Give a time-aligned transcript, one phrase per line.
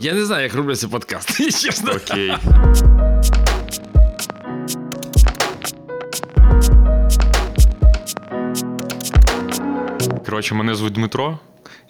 [0.00, 1.92] Я не знаю, як робляться подкасти, чесно.
[1.92, 2.32] Окей.
[10.24, 11.38] Коротше, мене звуть Дмитро.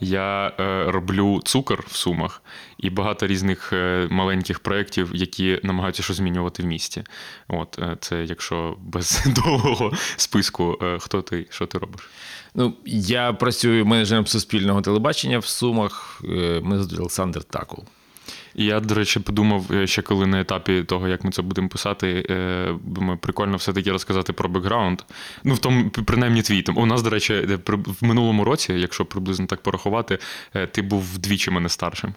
[0.01, 2.43] Я е, роблю цукор в сумах
[2.79, 7.05] і багато різних е, маленьких проєктів, які намагаються щось змінювати в місті.
[7.49, 12.09] От е, це якщо без довгого списку, хто ти, що ти робиш?
[12.55, 16.21] Ну, я працюю менеджером суспільного телебачення в Сумах.
[16.63, 17.85] Мене звуть Олександр Такул.
[18.55, 22.27] Я, до речі, подумав, е, ще коли на етапі того, як ми це будемо писати,
[22.31, 25.03] е, думаю, прикольно все-таки розказати про бекграунд.
[25.45, 26.63] Ну, в тому, принаймні, твій.
[26.63, 30.19] Там, У нас, до речі, е, в минулому році, якщо приблизно так порахувати,
[30.55, 32.15] е, ти був вдвічі мене старшим.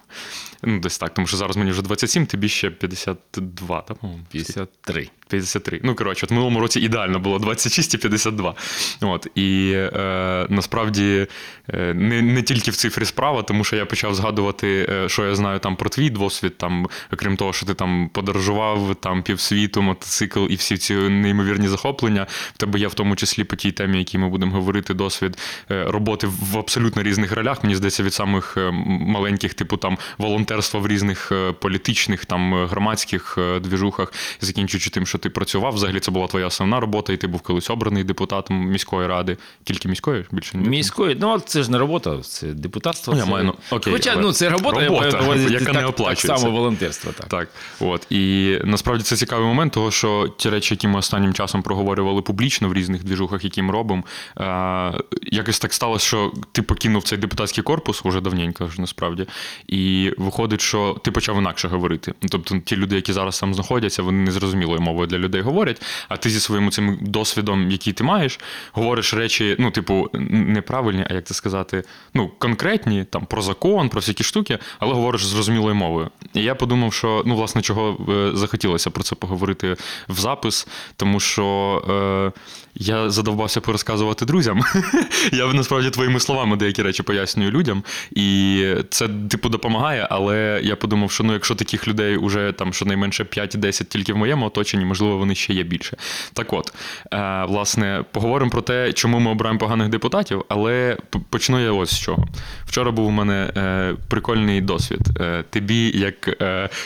[0.62, 4.24] Ну, десь так, тому що зараз мені вже 27, тобі ще 52, так, по-моєму?
[4.30, 5.10] 53.
[5.28, 5.80] 53.
[5.82, 8.54] Ну, коротше, от минулому році ідеально було 26 і 52.
[9.00, 11.26] От, і е, насправді
[11.74, 15.34] е, не, не тільки в цифрі справа, тому що я почав згадувати, е, що я
[15.34, 20.46] знаю там про твій досвід, там, окрім того, що ти там подорожував там півсвіту, мотоцикл
[20.50, 22.26] і всі ці неймовірні захоплення.
[22.54, 25.38] В тебе є в тому числі по тій темі, якій ми будемо говорити, досвід
[25.70, 27.64] е, роботи в абсолютно різних ролях.
[27.64, 34.12] Мені здається, від самих е, маленьких, типу там волонтерства в різних політичних, там громадських двіжухах,
[34.40, 35.74] закінчуючи тим, що ти працював.
[35.74, 39.36] Взагалі це була твоя основна робота, і ти був колись обраний депутатом міської ради.
[39.64, 43.12] Тільки міської більше не Міської, ну це ж не робота, це депутатство.
[43.12, 43.30] Ну, я це...
[43.30, 46.18] маю, ну, окей, Хоча але- ну, це робота, Робота, я маю яка так, не так
[46.18, 47.12] само волонтерство.
[47.12, 47.26] Так.
[47.28, 47.48] Так,
[47.80, 52.22] от і насправді це цікавий момент, того що ті речі, які ми останнім часом проговорювали
[52.22, 54.02] публічно в різних двіжухах, які ми робимо,
[54.40, 59.26] е, якось так сталося, що ти покинув цей депутатський корпус уже давненько ж насправді.
[59.66, 62.14] І виходить, що ти почав інакше говорити.
[62.30, 65.82] Тобто ті люди, які зараз там знаходяться, вони незрозумілою мовою для людей говорять.
[66.08, 68.40] А ти зі своїм цим досвідом, який ти маєш,
[68.72, 71.82] говориш речі, ну, типу, неправильні, а як це сказати,
[72.14, 76.10] ну, конкретні, там про закон, про всякі штуки, але говориш зрозумілою мовою.
[76.34, 79.76] І я подумав, що ну, власне, чого е, захотілося про це поговорити
[80.08, 81.44] в запис, тому що
[82.34, 82.40] е,
[82.74, 84.60] я задовбався порозказувати друзям.
[85.32, 90.08] я насправді твоїми словами деякі речі пояснюю людям, і це типу допомагає.
[90.10, 94.46] Але я подумав, що ну, якщо таких людей уже там щонайменше 5-10 тільки в моєму
[94.46, 95.96] оточенні, можливо, вони ще є більше.
[96.32, 96.72] Так от,
[97.12, 100.96] е, власне, поговоримо про те, чому ми обираємо поганих депутатів, але
[101.30, 102.26] почну я ось з чого.
[102.66, 105.00] Вчора був у мене е, прикольний досвід.
[105.20, 106.42] Е, тобі, як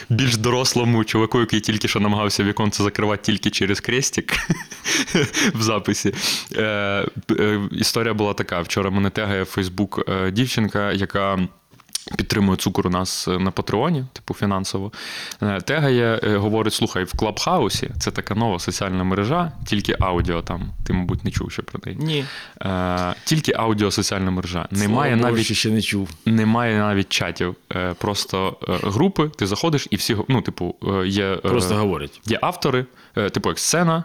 [0.08, 4.32] більш дорослому чуваку, який тільки що намагався віконце закривати тільки через крестик
[5.54, 6.14] в записі.
[7.72, 11.38] Історія була така: вчора мене тегає в Фейсбук дівчинка, яка.
[12.16, 14.92] Підтримує цукор у нас е, на Патреоні, типу фінансово.
[15.42, 20.42] Е, Тегає, е, говорить: слухай, в Clubhouse і це така нова соціальна мережа, тільки аудіо
[20.42, 20.70] там.
[20.86, 21.98] Ти, мабуть, не чув ще про неї.
[22.00, 22.24] Ні.
[22.62, 24.68] Е, Тільки аудіо соціальна мережа.
[24.70, 26.08] Немає Слава навіть ще не чув.
[26.26, 27.54] немає навіть чатів.
[27.74, 31.32] Е, Просто е, групи, ти заходиш і всі, ну, типу, е, є.
[31.32, 32.20] е, Просто говорять.
[32.26, 32.86] Є автори,
[33.16, 34.04] е, типу як сцена,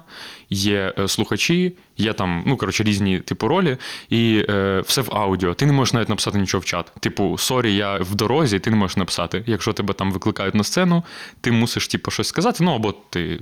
[0.49, 3.77] є е, слухачі, є там, ну коротше, різні типу ролі,
[4.09, 5.53] і е, все в аудіо.
[5.53, 6.91] Ти не можеш навіть написати нічого в чат.
[6.99, 9.43] Типу, sorry, я в дорозі, ти не можеш написати.
[9.45, 11.03] Якщо тебе там викликають на сцену,
[11.41, 12.63] ти мусиш типу, щось сказати.
[12.63, 13.39] Ну або ти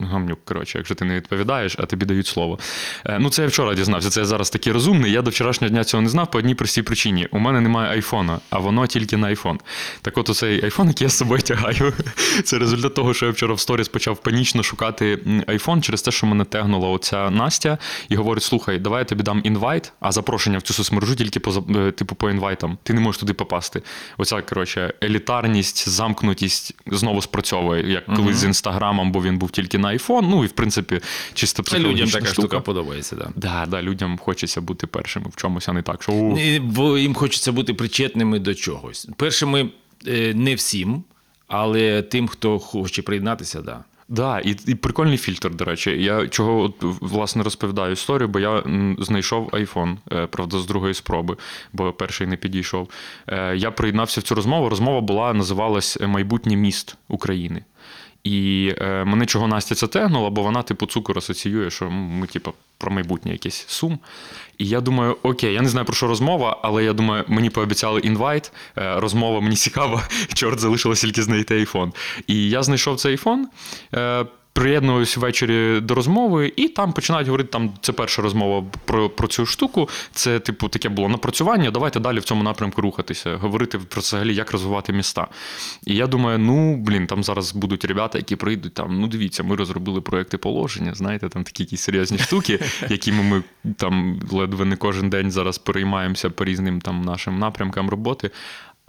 [0.00, 2.58] гамнюк, коротше, якщо ти не відповідаєш, а тобі дають слово.
[3.06, 4.10] Е, ну, це я вчора дізнався.
[4.10, 5.12] Це я зараз такий розумний.
[5.12, 7.28] Я до вчорашнього дня цього не знав по одній простій причині.
[7.30, 9.58] У мене немає айфона, а воно тільки на айфон.
[10.02, 11.92] Так от оцей айфон, який я з собою тягаю,
[12.44, 16.26] це результат того, що я вчора в сторіс почав панічно шукати айфон через те, що
[16.26, 17.78] мене тегнула оця Настя
[18.08, 21.64] і говорить: слухай, давай я тобі дам інвайт, а запрошення в цю соцмережу тільки по
[21.76, 22.78] е, типу по інвайтам.
[22.82, 23.82] Ти не можеш туди попасти.
[24.18, 29.88] Оця коротше елітарність, замкнутість знову спрацьовує, як колись з інстаграмом, бо він був тільки на
[29.88, 30.28] айфон.
[30.30, 31.00] Ну і в принципі,
[31.34, 32.42] чисто Це людям така штука.
[32.42, 33.28] штука подобається, так.
[33.36, 37.14] Да, да, людям хочеться бути першими в чомусь, а не так, що «О, Бо їм
[37.14, 39.08] хочеться бути причетними до чогось.
[39.16, 39.68] Першими
[40.08, 41.04] е, не всім,
[41.48, 43.64] але тим, хто хоче приєднатися, так.
[43.64, 43.84] Да.
[44.10, 46.02] Да, і, і прикольний фільтр, до речі.
[46.02, 48.62] Я чого от, власне розповідаю історію, бо я
[48.98, 51.36] знайшов iPhone, е, правда, з другої спроби,
[51.72, 52.88] бо перший не підійшов.
[53.26, 54.68] Е, Я приєднався в цю розмову.
[54.68, 57.64] Розмова була, називалась Майбутнє міст України.
[58.24, 62.52] І е, мене чого Настя це тегнула, бо вона, типу, цукор асоціює, що ми, типу,
[62.78, 63.98] про майбутнє якийсь сум.
[64.58, 68.00] І я думаю, окей, я не знаю про що розмова, але я думаю, мені пообіцяли
[68.00, 68.52] інвайт.
[68.78, 71.92] е, Розмова мені цікава, чорт залишилося тільки знайти айфон.
[72.26, 73.48] І я знайшов цей айфон.
[73.94, 79.28] е, Приєднуюсь ввечері до розмови, і там починають говорити, там це перша розмова про, про
[79.28, 79.88] цю штуку.
[80.12, 81.70] Це, типу, таке було напрацювання.
[81.70, 85.26] Давайте далі в цьому напрямку рухатися, говорити про взагалі, як розвивати міста.
[85.86, 89.00] І я думаю, ну блін, там зараз будуть ребята, які прийдуть там.
[89.00, 90.94] Ну дивіться, ми розробили проекти положення.
[90.94, 93.42] Знаєте, там такі якісь серйозні штуки, якими ми
[93.76, 98.30] там ледве не кожен день зараз переймаємося по різним там нашим напрямкам роботи.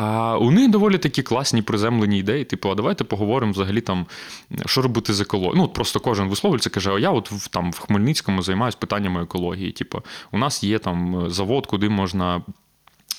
[0.02, 2.46] А у них доволі такі класні приземлені ідеї.
[2.46, 4.06] Типу, а давайте поговоримо взагалі там,
[4.66, 5.58] що робити з екологією.
[5.58, 9.72] Ну, просто кожен висловлюється, каже: а я от в, там в Хмельницькому займаюся питаннями екології.
[9.72, 10.02] Типу,
[10.32, 12.42] у нас є там завод, куди можна.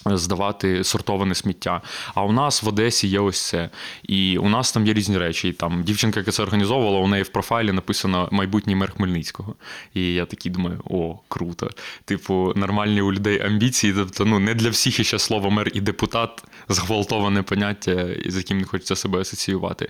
[0.07, 1.83] Здавати сортоване сміття.
[2.15, 3.71] А у нас в Одесі є ось це.
[4.03, 5.49] І у нас там є різні речі.
[5.49, 9.55] І там дівчинка, яка це організовувала, у неї в профайлі написано майбутній мер Хмельницького.
[9.95, 11.71] І я такий думаю: о, круто.
[12.05, 13.93] Типу, нормальні у людей амбіції.
[13.93, 18.65] Тобто, ну не для всіх іще слово мер і депутат зґвалтоване поняття, з яким не
[18.65, 19.89] хочеться себе асоціювати.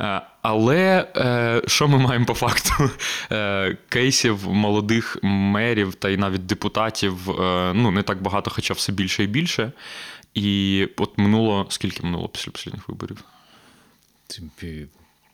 [0.00, 2.70] Е, Але е, що ми маємо по факту?
[3.32, 7.16] Е, Кейсів молодих мерів та й навіть депутатів
[7.74, 9.72] ну, не так багато, хоча все більше і більше.
[10.34, 13.24] І от минуло скільки минуло після останніх виборів?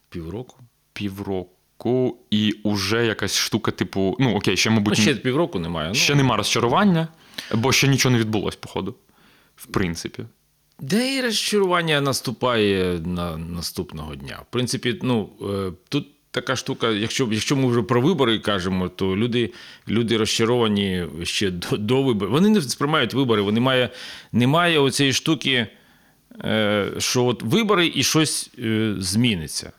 [0.09, 0.57] Півроку.
[0.93, 5.89] Півроку, і уже якась штука, типу, ну окей, ще, Ну, мабуть, ще півроку немає.
[5.89, 7.09] Ну, ще нема розчарування,
[7.55, 8.95] бо ще нічого не відбулось, походу.
[9.57, 10.25] В принципі.
[10.83, 14.39] Де і розчарування наступає на наступного дня.
[14.43, 19.17] В принципі, ну е, тут така штука, якщо, якщо ми вже про вибори кажемо, то
[19.17, 19.53] люди,
[19.89, 22.33] люди розчаровані ще до, до виборів.
[22.33, 23.91] Вони не сприймають вибори, вони має,
[24.33, 25.67] немає оцієї штуки,
[26.45, 29.73] е, що от вибори і щось е, зміниться.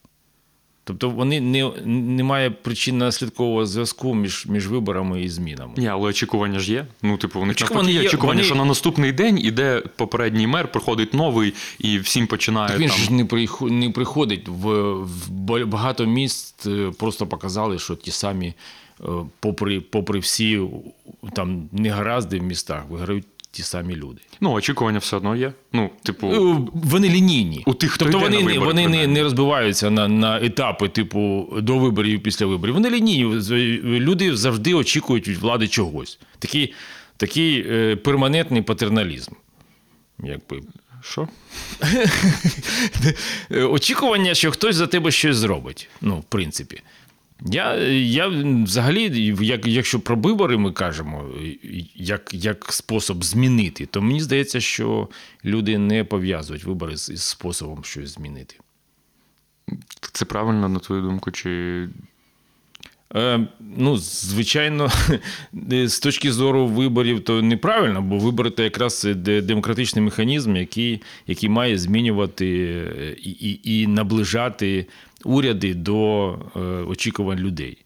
[0.86, 5.74] Тобто вони не, немає причинно-наслідкового зв'язку між, між виборами і змінами.
[5.78, 6.86] Ні, але очікування ж є.
[7.02, 10.48] Ну, типу, них Очікування навпаки є є, очікування, вони- що на наступний день іде попередній
[10.48, 12.98] мер, приходить новий і всім починає Так він там.
[12.98, 14.48] ж не, приход, не приходить.
[14.48, 15.30] В, в
[15.66, 18.54] багато міст е, просто показали, що ті самі,
[19.02, 19.06] е,
[19.40, 20.62] попри, попри всі
[21.34, 24.22] там негаразди в містах, виграють ті самі люди.
[24.42, 25.54] Ну, очікування все одно є.
[25.74, 27.64] Ну, типу, Е, Вони лінійні.
[27.66, 29.14] У тих, хто тобто йде вони, на не- вибори, вони не, принаймні.
[29.14, 32.74] не розбиваються на, на етапи, типу, до виборів і після виборів.
[32.74, 33.26] Вони лінійні.
[33.84, 36.20] Люди завжди очікують від влади чогось.
[36.40, 36.74] Такий,
[37.18, 39.32] такий е, перманентний патерналізм.
[40.24, 40.62] Якби.
[41.04, 41.28] що?
[43.52, 45.90] Е, очікування, що хтось за тебе щось зробить.
[46.02, 46.82] Ну, в принципі.
[47.52, 48.28] Я, я
[48.64, 51.26] взагалі, як, якщо про вибори ми кажемо,
[51.96, 55.10] як, як спосіб змінити, то мені здається, що
[55.46, 58.56] люди не пов'язують вибори з, із способом щось змінити.
[60.12, 61.90] Це правильно, на твою думку, чи.
[63.16, 63.48] Е,
[63.78, 64.92] ну, звичайно,
[65.86, 71.78] з точки зору виборів, то неправильно, бо вибори це якраз демократичний механізм, який, який має
[71.78, 72.48] змінювати
[73.00, 74.86] е, і, і, і наближати
[75.24, 77.83] уряди до е, очікувань людей.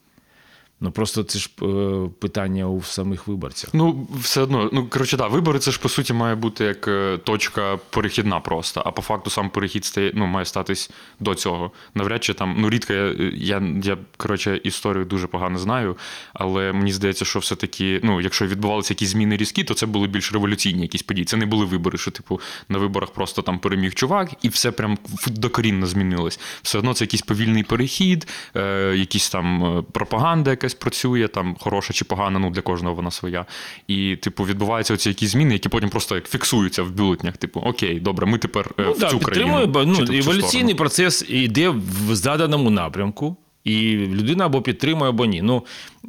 [0.79, 3.69] Ну просто це ж е, питання у самих виборців.
[3.73, 7.17] Ну, все одно, ну коротше, да, вибори це ж по суті має бути як е,
[7.17, 8.83] точка перехідна просто.
[8.85, 10.89] А по факту сам перехід стає, ну, має статись
[11.19, 11.71] до цього.
[11.95, 15.97] Навряд чи там, ну рідко я, я, я коротше, історію дуже погано знаю,
[16.33, 20.33] але мені здається, що все-таки, ну, якщо відбувалися якісь зміни різкі, то це були більш
[20.33, 21.25] революційні якісь події.
[21.25, 24.97] Це не були вибори, що, типу, на виборах просто там переміг чувак, і все прям
[25.27, 26.39] докорінно змінилось.
[26.61, 31.93] Все одно це якийсь повільний перехід, е, якісь там е, пропаганда якась працює, там хороша
[31.93, 33.45] чи погана, ну для кожного вона своя.
[33.87, 37.37] І, типу, відбуваються оці якісь зміни, які потім просто як фіксуються в бюлетнях.
[37.37, 39.67] Типу, окей, добре, ми тепер е, Ну, в да, цю країну.
[39.67, 45.41] бо, чи ну, еволюційний процес йде в заданому напрямку, і людина або підтримує, або ні.
[45.41, 45.65] Ну,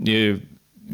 [0.09, 0.37] е,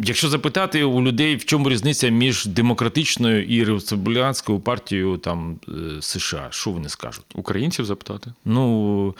[0.05, 6.47] якщо запитати у людей, в чому різниця між демократичною і республіканською партією там, е, США,
[6.51, 7.25] що вони скажуть?
[7.35, 8.33] Українців запитати?
[8.45, 9.15] Ну,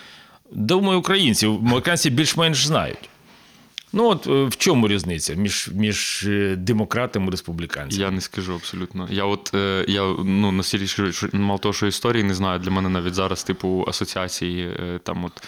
[0.53, 3.09] думаю, українців, американці більш-менш знають.
[3.97, 8.03] Ну, от е, в чому різниця між, між е, демократами і республіканцями?
[8.03, 9.09] Я не скажу абсолютно.
[9.11, 12.59] Я от е, я ну настільки мало того, що історії не знаю.
[12.59, 14.71] Для мене навіть зараз, типу, асоціації,
[15.03, 15.43] там, от,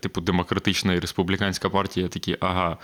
[0.00, 2.76] типу, демократична і республіканська партія, такі, ага,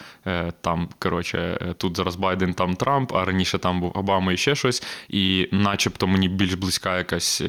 [0.61, 4.83] там, коротше, тут зараз Байден, там Трамп, а раніше там був Обама і ще щось.
[5.09, 7.43] І начебто мені більш близька якась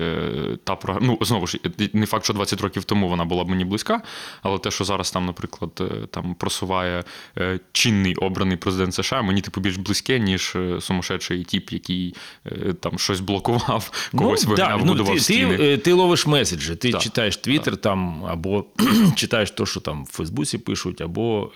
[0.64, 1.08] та програма.
[1.08, 1.60] Ну, знову ж,
[1.94, 4.02] не факт, що 20 років тому вона була б мені близька,
[4.42, 7.04] але те, що зараз там, наприклад, там просуває
[7.72, 13.00] чинний обраний президент США, мені типу більш близьке, ніж е, сумасшедший тіп, який е, там
[13.00, 15.58] щось блокував, когось ну, вигнав, ну, будував ти, ти, стіни.
[15.60, 18.66] е, ти ловиш меседжі, ти Так, читаєш Твіттер там, або
[19.16, 21.51] читаєш те, що там в Фейсбуці пишуть, або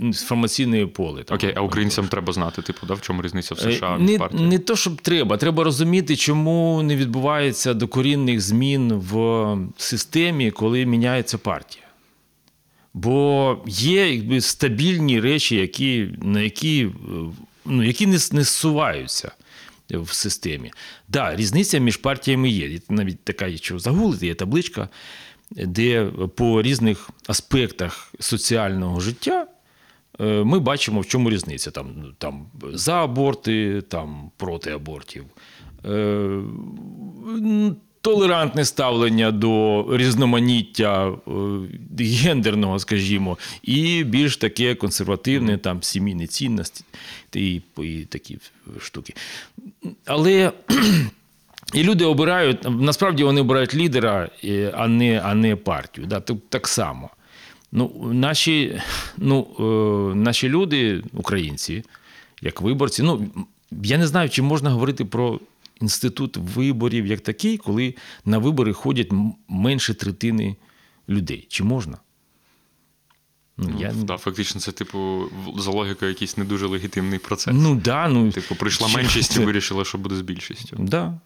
[0.00, 1.22] інформаційне поле.
[1.22, 4.46] Там, Окей, а українцям треба знати, типу, да, в чому різниця в США Не, партії?
[4.46, 5.36] не то, щоб треба.
[5.36, 11.84] Треба розуміти, чому не відбувається докорінних змін в системі, коли міняється партія.
[12.94, 16.90] Бо є якби, стабільні речі, які, на які, е,
[17.64, 19.32] ну, які не, не зсуваються
[19.90, 20.68] в системі.
[20.68, 22.68] Так, да, різниця між партіями є.
[22.68, 24.88] Є Навіть така, якщо загуглити, є табличка,
[25.50, 29.46] де по різних аспектах соціального життя
[30.20, 31.70] Е, ми бачимо, в чому різниця.
[31.70, 35.24] Там, там за аборти, там проти абортів.
[38.04, 46.84] Толерантне ставлення до різноманіття е, гендерного, скажімо, і більш таке консервативне, там, сімейні цінності
[47.34, 48.38] і, і такі
[48.80, 49.14] штуки.
[50.06, 50.52] Але.
[51.74, 56.06] І люди обирають, насправді вони обирають лідера, е, а не, а не партію.
[56.06, 57.10] Да, так, так само.
[57.72, 58.80] Ну, наші,
[59.18, 61.84] ну, е, наші люди, українці,
[62.42, 63.26] як виборці, ну,
[63.82, 65.40] я не знаю, чи можна говорити про
[65.80, 69.12] інститут виборів як такий, коли на вибори ходять
[69.48, 70.56] менше третини
[71.08, 71.46] людей.
[71.50, 71.98] Чи можна?
[73.56, 73.92] Ну, Ну, я...
[73.92, 75.24] да, фактично, це, типу,
[75.58, 77.54] за логікою якийсь не дуже легітимний процес.
[77.56, 80.76] ну да, ну, Типу, прийшла меншість і вирішила, що буде з більшістю.
[80.80, 81.20] Да.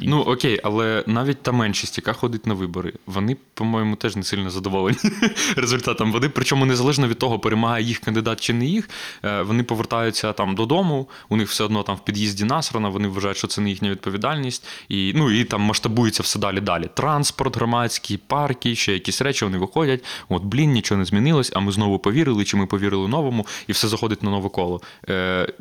[0.00, 4.50] Ну окей, але навіть та меншість, яка ходить на вибори, вони, по-моєму, теж не сильно
[4.50, 4.98] задоволені
[5.56, 6.12] результатом.
[6.12, 8.90] Вони, причому незалежно від того, перемагає їх кандидат чи не їх,
[9.24, 11.08] е, вони повертаються там додому.
[11.28, 14.66] У них все одно там в під'їзді насрано, вони вважають, що це не їхня відповідальність,
[14.88, 16.60] і ну і там масштабується все далі.
[16.60, 16.88] Далі.
[16.94, 19.44] Транспорт, громадський, парки, ще якісь речі.
[19.44, 20.04] Вони виходять.
[20.28, 21.52] От блін, нічого не змінилось.
[21.54, 24.80] А ми знову повірили, чи ми повірили новому, і все заходить на нове коло.
[25.08, 25.52] Е,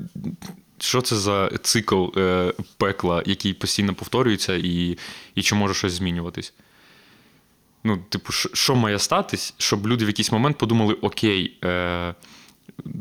[0.79, 4.97] що це за цикл е, пекла, який постійно повторюється, і,
[5.35, 6.53] і чи може щось змінюватись?
[7.83, 12.15] Ну, типу, що- має статись, щоб люди в якийсь момент подумали: окей, е,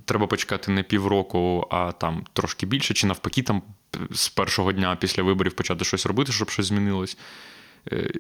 [0.05, 3.63] треба почекати не півроку, а там трошки більше, чи навпаки, там
[4.11, 7.17] з першого дня після виборів почати щось робити, щоб щось змінилось.
[7.93, 8.11] Е,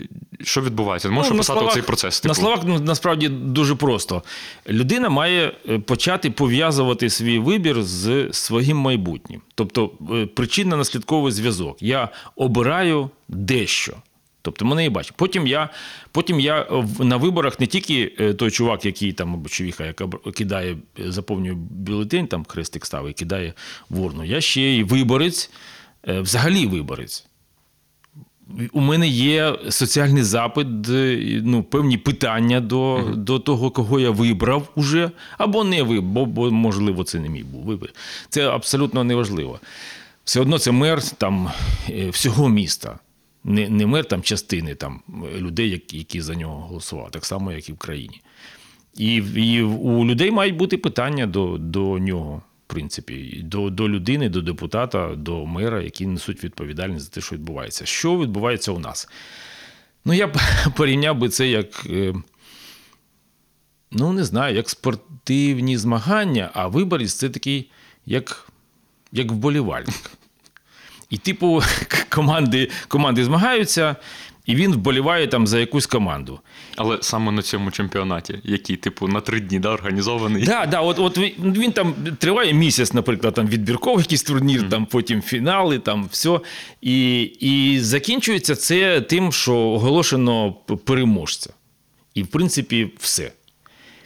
[0.40, 1.11] що відбувається?
[1.11, 2.25] Можеш Ну, на описати цей процес?
[2.25, 2.35] На типу?
[2.35, 4.23] словах ну, насправді дуже просто.
[4.68, 9.40] Людина має е, почати пов'язувати свій вибір з своїм майбутнім.
[9.54, 11.82] Тобто е, причинно-наслідковий зв'язок.
[11.82, 13.96] Я обираю дещо.
[14.42, 15.12] Тобто мене і бачить.
[15.16, 15.68] Потім я,
[16.12, 16.66] потім я
[16.99, 18.06] на виборах не тільки
[18.38, 23.52] той чувак, який там або човіха, яка кидає, заповнює бюлетень, там хрестик ставить, кидає
[23.88, 24.25] в урну.
[24.25, 25.50] Я ще й виборець,
[26.06, 27.26] взагалі виборець.
[28.72, 30.66] У мене є соціальний запит,
[31.42, 36.50] ну, певні питання до, до того, кого я вибрав уже, або не вибрав, бо, бо,
[36.50, 37.94] можливо, це не мій був вибір.
[38.28, 39.60] Це абсолютно неважливо.
[40.24, 41.50] Все одно це мер там,
[41.90, 42.98] е, всього міста.
[43.44, 47.68] Не, не мер там частини там, е, людей, які за нього голосували, так само, як
[47.68, 48.20] і в країні.
[48.96, 54.28] І, і у людей мають бути питання до, до нього, в принципі, до, до людини,
[54.28, 57.87] до депутата, до мера, які несуть відповідальність за те, що відбувається.
[57.87, 59.08] Що відбувається у нас?
[60.04, 60.37] Ну, я б
[60.76, 61.87] порівняв би це як.
[61.90, 62.14] е,
[63.90, 67.70] Ну, не знаю, як спортивні змагання, а виборець це такий,
[68.06, 68.49] як,
[69.12, 70.11] як вболівальник.
[71.11, 71.62] І, типу,
[72.08, 73.96] команди, команди змагаються,
[74.46, 76.40] і він вболіває там за якусь команду.
[76.76, 80.45] Але саме на цьому чемпіонаті, який, типу, на три дні да, організований.
[80.45, 84.87] Да, да, от, от він, він там триває місяць, наприклад, там відбірковий якийсь турнір, там
[84.87, 86.40] потім фінали, там все.
[86.80, 90.52] І, і закінчується це тим, що оголошено
[90.85, 91.50] переможця.
[92.14, 93.33] І, в принципі, все.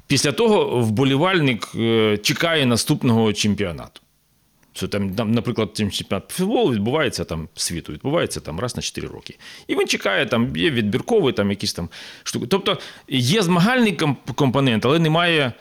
[0.07, 4.01] Після того вболівальник е, чекає наступного чемпіонату.
[4.73, 9.37] Що там, наприклад, чемпіонат футболу відбувається там світу, відбувається там раз на 4 роки.
[9.67, 11.89] І він чекає, там є відбірковий, там якісь там
[12.23, 12.47] штуки.
[12.47, 13.99] Тобто є змагальний
[14.35, 15.53] компонент, але немає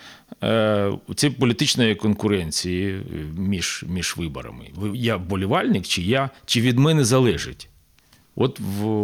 [0.43, 3.03] е, цієї політичної конкуренції е,
[3.37, 4.65] між, між виборами.
[4.93, 7.69] Я вболівальник, чи я, чи від мене залежить.
[8.35, 8.59] От,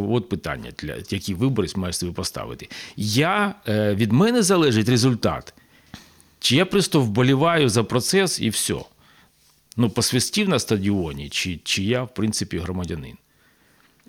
[0.10, 2.70] от питання, для, які виборець має собі поставити.
[2.96, 5.54] Я, е, від мене залежить результат.
[6.40, 8.76] Чи я просто вболіваю за процес і все.
[9.78, 13.18] Ну, посвистів на стадіоні, чи, чи я, в принципі, громадянин.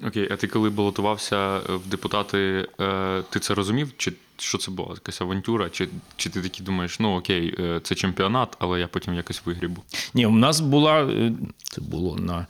[0.07, 3.93] Окей, а ти коли балотувався в депутати, е, ти це розумів?
[3.97, 4.89] Чи що це була?
[4.95, 5.71] Якась авантюра?
[5.71, 9.83] Чи, чи ти такий думаєш, ну окей, е, це чемпіонат, але я потім якось вигрібу?
[10.15, 11.33] Ні, у нас була е,
[11.63, 12.47] це було на,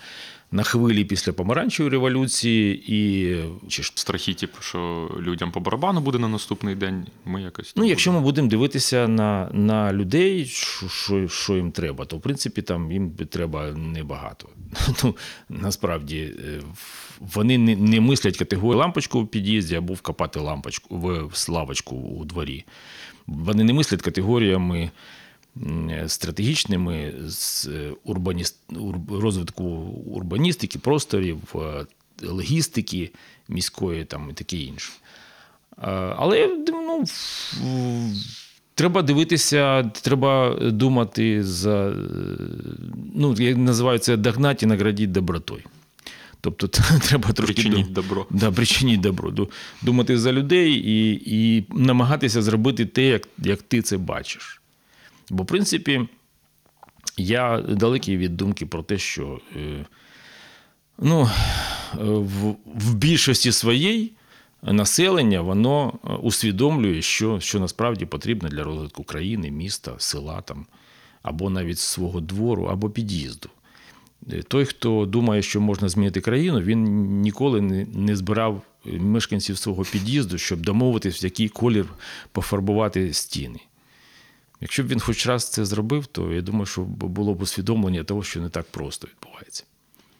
[0.50, 3.34] на хвилі після помаранчевої революції, і
[3.68, 7.06] чи ж Страхи, типу, що людям по барабану буде на наступний день.
[7.24, 12.04] Ми якось Ну, якщо ми будемо дивитися на, на людей, що, що, що їм треба,
[12.04, 14.48] то в принципі там їм треба небагато.
[15.04, 15.16] Ну,
[15.48, 16.60] насправді е,
[17.20, 22.24] вони не, не мислять категорію лампочку в під'їзді або вкопати лампочку в в лавочку у
[22.24, 22.64] дворі.
[23.26, 24.90] Вони не мислять категоріями
[26.06, 29.64] стратегічними з е, урбаніст, ур- розвитку
[30.06, 31.86] урбаністики, просторів, е,
[32.22, 33.10] логістики
[33.48, 34.92] міської там, і таке інше.
[35.82, 35.86] Е,
[36.16, 37.04] Але ну,
[38.74, 41.88] треба дивитися, треба думати за.
[41.88, 41.94] е,
[43.14, 45.62] Ну, як називають це догнати і наградити добротою.
[46.40, 46.68] Тобто
[47.02, 48.26] треба трошки причиніть дум- добро.
[48.30, 49.32] Да, причиніть добро.
[49.82, 54.60] Думати за людей і, і намагатися зробити те, як, як ти це бачиш.
[55.30, 56.08] Бо, в принципі,
[57.16, 59.40] я далекий від думки про те, що.
[59.56, 59.86] Е,
[60.98, 61.30] ну,
[61.94, 64.12] в, в більшості своїй
[64.62, 70.66] населення воно е, усвідомлює, що, що насправді потрібно для розвитку країни, міста, села там,
[71.22, 73.48] або навіть свого двору, або під'їзду.
[74.32, 76.84] Е, Той, хто думає, що можна змінити країну, він
[77.20, 77.60] ніколи
[77.94, 81.86] не збирав мешканців свого під'їзду, щоб домовитись, в який колір
[82.32, 83.58] пофарбувати стіни.
[84.60, 88.22] Якщо б він хоч раз це зробив, то я думаю, що було б усвідомлення того,
[88.22, 89.64] що не так просто відбувається.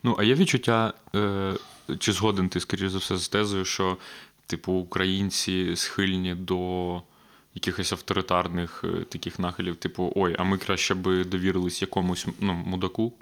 [0.02, 1.54] Ну, а є відчуття, е,
[1.98, 3.96] чи згоден ти, скоріш за все, з тезою, що,
[4.46, 7.02] типу, українці схильні до
[7.54, 13.12] якихось авторитарних е, таких нахилів, типу, ой, а ми краще би довірились якомусь ну, мудаку,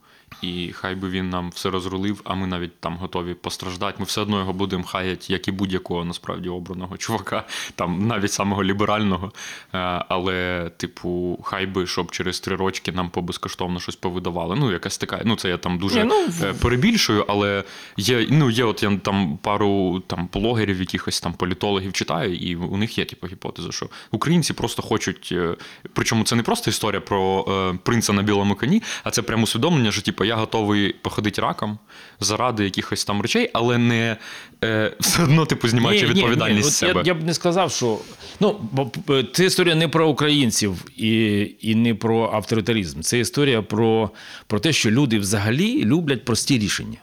[0.42, 3.96] і хай би він нам все розрулив, а ми навіть там готові постраждати.
[3.98, 8.64] Ми все одно його будемо хаяти, як і будь-якого насправді обраного чувака, там навіть самого
[8.64, 9.32] ліберального.
[9.74, 14.56] Е, Але, типу, хай би, щоб через три рочки нам побезкоштовно щось повидавали.
[14.56, 15.20] Ну, якась така.
[15.24, 17.64] Ну, це я там дуже ну, е, перебільшую, але
[17.96, 22.76] є, ну, є от я там пару там блогерів, якихось там політологів читаю, і у
[22.76, 25.28] них є типу гіпотеза, що українці просто хочуть.
[25.32, 25.56] е,
[25.92, 27.44] Причому це не просто історія про
[27.82, 31.78] принца на білому коні, а це прямо усвідомлення, що типу, я готовий походити раком
[32.20, 34.16] заради якихось там речей, але не
[34.64, 37.02] е, все одно типу знімаючи відповідальність з от себе.
[37.04, 37.98] Я, я б не сказав, що
[38.40, 43.00] ну, бо, е, це історія не про українців і, і не про авторитаризм.
[43.00, 44.10] Це історія про,
[44.46, 46.98] про те, що люди взагалі люблять прості рішення.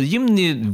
[0.00, 0.64] Їм не,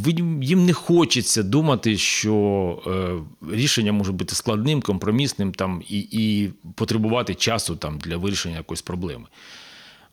[0.42, 7.34] їм не хочеться думати, що е, рішення може бути складним, компромісним там, і, і потребувати
[7.34, 9.24] часу там, для вирішення якоїсь проблеми.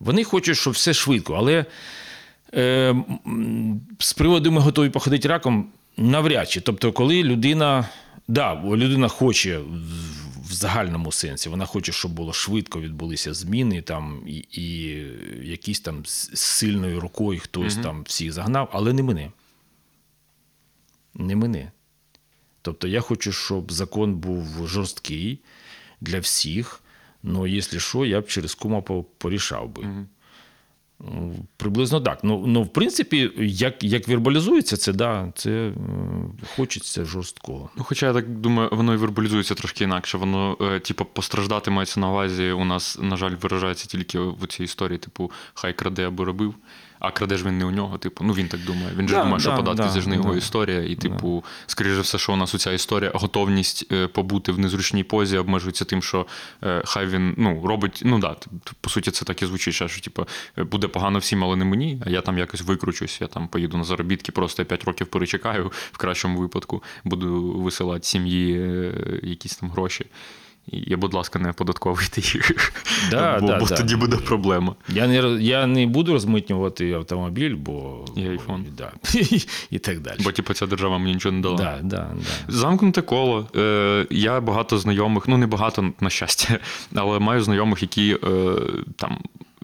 [0.01, 1.65] Вони хочуть, щоб все швидко, але
[2.53, 2.95] е,
[3.99, 6.61] з приводу ми готові походити раком навряд чи.
[6.61, 7.89] Тобто, коли людина,
[8.27, 14.45] да, людина хоче в- загальному сенсі, вона хоче, щоб було швидко відбулися зміни, там, і,
[14.51, 14.63] і
[15.43, 19.31] якийсь там з сильною рукою хтось там всіх загнав, але не мене.
[21.13, 21.71] Не мене.
[22.61, 25.39] Тобто я хочу, щоб закон був жорсткий
[26.01, 26.80] для всіх.
[27.23, 28.81] Ну, якщо що, я б через кума
[29.17, 29.83] порішав би.
[29.83, 30.05] Угу.
[31.57, 32.19] Приблизно так.
[32.23, 35.73] Ну, ну, в принципі, як, як вербалізується це, да, це е,
[36.55, 37.69] хочеться жорсткого.
[37.77, 40.17] Ну, хоча я так думаю, воно і вербалізується трошки інакше.
[40.17, 42.51] Воно, е, типу, постраждати мається на увазі.
[42.51, 46.55] У нас, на жаль, виражається тільки в цій історії, типу, хай краде або робив.
[47.01, 48.91] А краде ж він не у нього, типу, ну він так думає.
[48.97, 50.37] Він же Да, думає, що да, податки да, це ж не його да.
[50.37, 50.83] історія.
[50.83, 55.37] І, типу, скоріше все, що у нас оця історія, готовність е, побути в незручній позі
[55.37, 56.25] обмежується тим, що
[56.63, 58.01] е, хай він ну, робить.
[58.05, 58.35] Ну да,
[58.81, 60.25] по суті, це так і звучить, що типу,
[60.57, 63.77] е, буде погано всім, але не мені, а я там якось викручусь, я там поїду
[63.77, 69.69] на заробітки, просто 5 років перечекаю в кращому випадку, буду висилати сім'ї е, якісь там
[69.69, 70.05] гроші.
[70.67, 72.73] І, будь ласка, не оподатковуйте їх.
[73.11, 73.75] Да, бо да, бо да.
[73.75, 74.75] тоді буде проблема.
[74.89, 78.05] Я не, я не буду розмитнювати автомобіль, бо.
[78.15, 78.65] І айфон.
[78.77, 78.91] Да,
[79.71, 80.17] і так далі.
[80.23, 81.57] Бо, типу, ця держава мені нічого не дала.
[81.57, 82.53] да, да, да.
[82.53, 83.47] Замкнуте коло.
[83.55, 86.59] Е, я багато знайомих, ну не багато, на щастя,
[86.95, 88.55] але маю знайомих, які е,
[88.95, 89.17] там.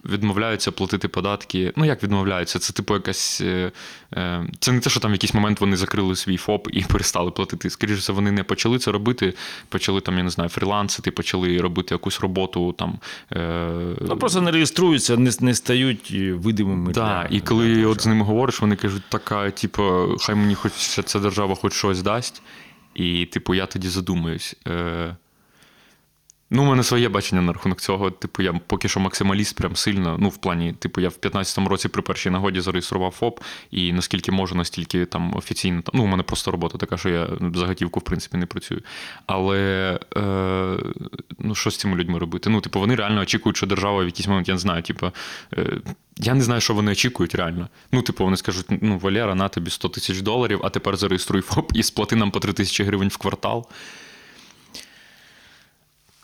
[0.04, 1.72] Відмовляються платити податки.
[1.76, 2.58] Ну, як відмовляються?
[2.58, 3.40] Це типу якась.
[3.40, 3.72] е,
[4.14, 7.30] е, Це не те, що там в якийсь момент вони закрили свій ФОП і перестали
[7.30, 7.70] платити.
[7.70, 9.34] Скоріше, все, вони не почали це робити.
[9.68, 12.98] Почали там, я не знаю, фрілансити, почали робити якусь роботу там.
[13.32, 16.92] Е, Ну, просто не реєструються, не, не стають видимими.
[16.92, 20.72] Так, і коли для от з ними говориш, вони кажуть, така, типу, хай мені хоч
[21.04, 22.42] ця держава хоч щось дасть.
[22.94, 24.56] І, типу, я тоді задумаюсь.
[24.66, 25.16] Е...
[26.50, 28.10] Ну, у мене своє бачення на рахунок цього.
[28.10, 30.16] Типу, я поки що максималіст, прям сильно.
[30.20, 34.32] Ну, в плані, типу, я в 15-му році при першій нагоді зареєстрував ФОП, і наскільки
[34.32, 35.82] можу, настільки там офіційно.
[35.82, 38.82] Там, ну, у мене просто робота така, що я за готівку, в принципі, не працюю.
[39.26, 39.58] Але
[40.16, 40.22] е,
[41.38, 42.50] ну, що з цими людьми робити?
[42.50, 45.12] Ну, типу, вони реально очікують, що держава в якийсь момент, я не знаю, типу,
[45.58, 45.80] е,
[46.16, 47.68] я не знаю, що вони очікують реально.
[47.92, 51.72] Ну, типу, вони скажуть: ну, Валера, на тобі 100 тисяч доларів, а тепер зареєструй ФОП
[51.74, 53.66] і сплати нам по 3 тисячі гривень в квартал.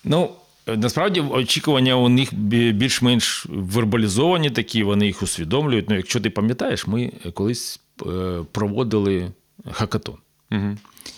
[0.05, 0.31] Ну,
[0.67, 2.35] насправді очікування у них
[2.75, 5.90] більш-менш вербалізовані такі, вони їх усвідомлюють.
[5.90, 9.33] Ну, якщо ти пам'ятаєш, ми колись е, проводили
[9.73, 10.17] хакатон.
[10.53, 10.77] Угу.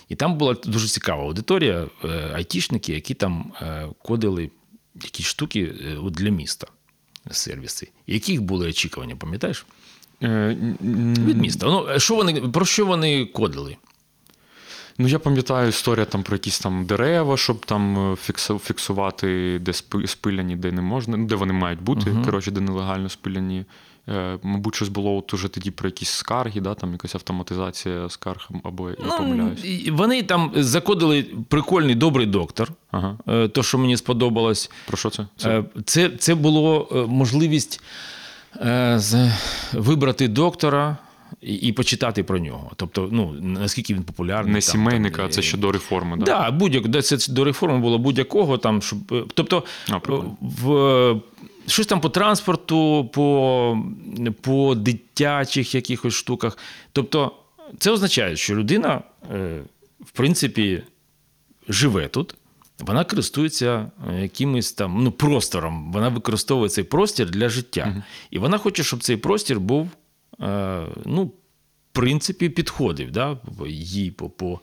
[0.09, 4.51] І там була дуже цікава аудиторія, е, айтішники, які там е, кодили
[4.94, 5.75] якісь штуки
[6.11, 6.66] для міста,
[7.31, 7.88] сервіси.
[8.07, 9.66] Яких були очікування, пам'ятаєш?
[10.22, 11.66] Від міста.
[11.66, 13.77] Ну, що вони, про що вони кодили?
[14.98, 18.16] Ну, я пам'ятаю історія там про якісь там дерева, щоб там е,
[18.59, 23.09] фіксувати, де спи- спиляні, де не можна, ну, де вони мають бути, коротше, де нелегально
[23.09, 23.64] спиляні.
[24.09, 28.48] Е, мабуть, щось було от уже тоді про якісь скарги, да, там якась автоматизація скарг,
[28.64, 29.61] або я помиляюсь.
[29.64, 32.72] Ну, і вони там закодили прикольний добрий доктор.
[32.90, 33.18] Ага.
[33.28, 35.26] Е, То, що мені сподобалось, Про що це?
[35.37, 35.64] це?
[35.85, 37.80] Це, це було е, можливість
[38.56, 39.00] е,
[39.72, 40.96] вибрати доктора
[41.40, 42.70] і, і почитати про нього.
[42.76, 44.52] Тобто, ну, наскільки він популярний.
[44.52, 46.16] Не там, сімейника, там, а це е, ще до реформи.
[46.16, 46.24] Да?
[46.24, 48.98] Да, будь-як, це до реформи було будь-якого там, щоб.
[49.12, 50.00] е, Тобто, А,
[50.40, 51.20] в,
[51.66, 53.78] щось там по транспорту, по,
[54.40, 56.58] по дитячих якихось штуках.
[56.92, 57.32] Тобто,
[57.78, 59.02] це означає, що людина,
[59.34, 59.60] е,
[60.00, 60.82] в принципі,
[61.68, 62.34] живе тут.
[62.78, 68.02] Вона користується е, якимось там ну, простором, вона використовує цей простір для життя.
[68.30, 69.88] І вона хоче, щоб цей простір був, е,
[71.05, 71.33] ну, в
[71.92, 73.37] принципі, підходив да,
[73.68, 74.61] їй по, по,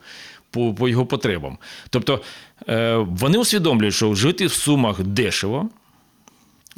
[0.50, 1.58] по, по його потребам.
[1.90, 2.20] Тобто
[2.68, 5.70] е, вони усвідомлюють, що жити в Сумах дешево.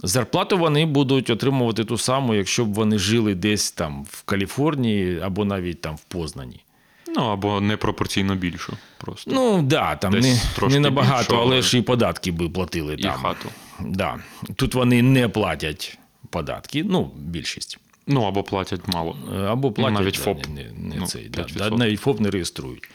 [0.03, 5.45] Зарплату вони будуть отримувати ту саму, якщо б вони жили десь там в Каліфорнії або
[5.45, 6.61] навіть там в Познані.
[7.09, 9.31] Ну або непропорційно більшу просто.
[9.35, 11.43] Ну, да, там Десь не, не набагато, більшого.
[11.43, 13.13] але ж і податки би платили і там.
[13.13, 13.49] хату.
[13.81, 14.19] Да.
[14.57, 15.99] Тут вони не платять
[16.31, 17.79] податки, ну, більшість.
[18.07, 19.16] Ну або платять мало.
[19.35, 20.47] Е, Або платять навіть ФОП.
[20.49, 21.57] Не, не, не Ну, цей, да, 5%.
[21.59, 22.88] да, навіть ФОП не реєструють.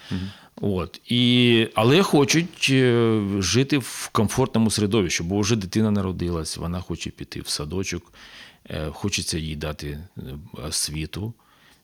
[0.62, 1.02] От.
[1.06, 7.42] І, але хочуть е, жити в комфортному середовищі, бо вже дитина народилась, вона хоче піти
[7.42, 8.14] в садочок,
[8.70, 10.00] е, хочеться їй дати
[10.68, 11.34] освіту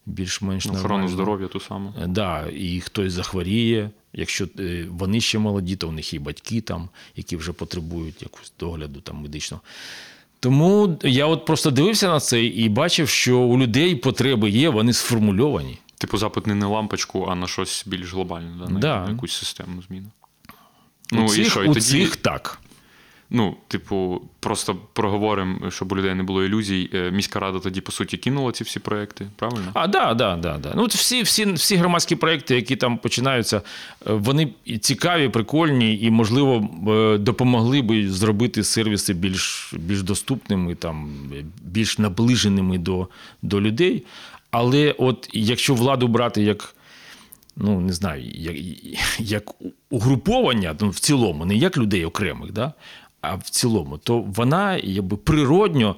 [0.05, 1.93] більш-менш Охорону здоров'я ту саму.
[2.01, 3.89] Е, Да, і хтось захворіє.
[4.13, 4.47] Якщо
[4.89, 9.15] вони ще молоді, то в них є батьки, там, які вже потребують якогось догляду там,
[9.15, 9.63] медичного.
[10.47, 14.93] Тому я от просто дивився на це і бачив, що у людей потреби є, вони
[14.93, 15.77] сформульовані.
[15.97, 18.69] Типу запит не на лампочку, а на щось більш глобальне, да?
[18.69, 19.07] на Да.
[19.09, 20.07] якусь системну зміну.
[21.11, 22.59] у Ну, цих, і що, і у тоді, цих так.
[23.29, 26.89] Ну, типу, просто проговоримо, щоб у людей не було ілюзій.
[26.93, 29.71] Е, Міська рада тоді, по суті, кинула ці всі проекти, правильно?
[29.73, 30.73] А, да, да, да, да.
[30.75, 36.69] Ну, всі, всі, всі громадські проекти, які там починаються, е, вони цікаві, прикольні і, можливо,
[36.91, 41.09] е, допомогли би зробити сервіси більш, більш доступними, там,
[41.61, 43.07] більш наближеними до,
[43.41, 44.03] до людей.
[44.51, 46.73] Але от якщо владу брати як.
[47.59, 48.55] Ну, не знаю, як,
[49.19, 49.43] як
[49.89, 52.73] угруповання ну, в цілому, не як людей окремих, да?
[53.21, 55.95] А в цілому, то вона якби природньо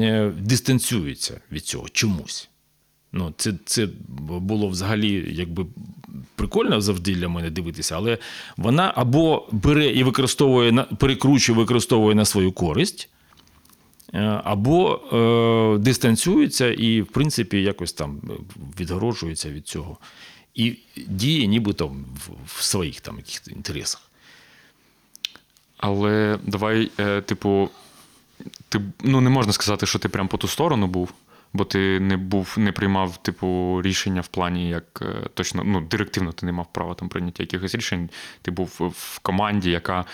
[0.00, 2.48] е, дистанціюється від цього чомусь.
[3.12, 5.66] Ну, це, це було взагалі якби
[6.34, 8.18] прикольно завжди для мене дивитися, але
[8.56, 13.08] вона або бере і використовує перекручує, використовує на свою користь,
[14.14, 18.20] е, або е, дистанціюється і, в принципі, якось там
[18.80, 19.98] відгороджується від цього.
[20.54, 20.76] І
[21.06, 21.96] діє нібито в,
[22.46, 24.09] в своїх там якихось інтересах.
[25.80, 27.70] Але давай, е, типу,
[28.68, 31.12] ти ну не можна сказати, що ти прям по ту сторону був,
[31.52, 36.32] бо ти не був, не приймав, типу, рішення в плані, як е, точно, ну, директивно
[36.32, 38.10] ти не мав права там прийняття якихось рішень.
[38.42, 40.04] Ти був в команді, яка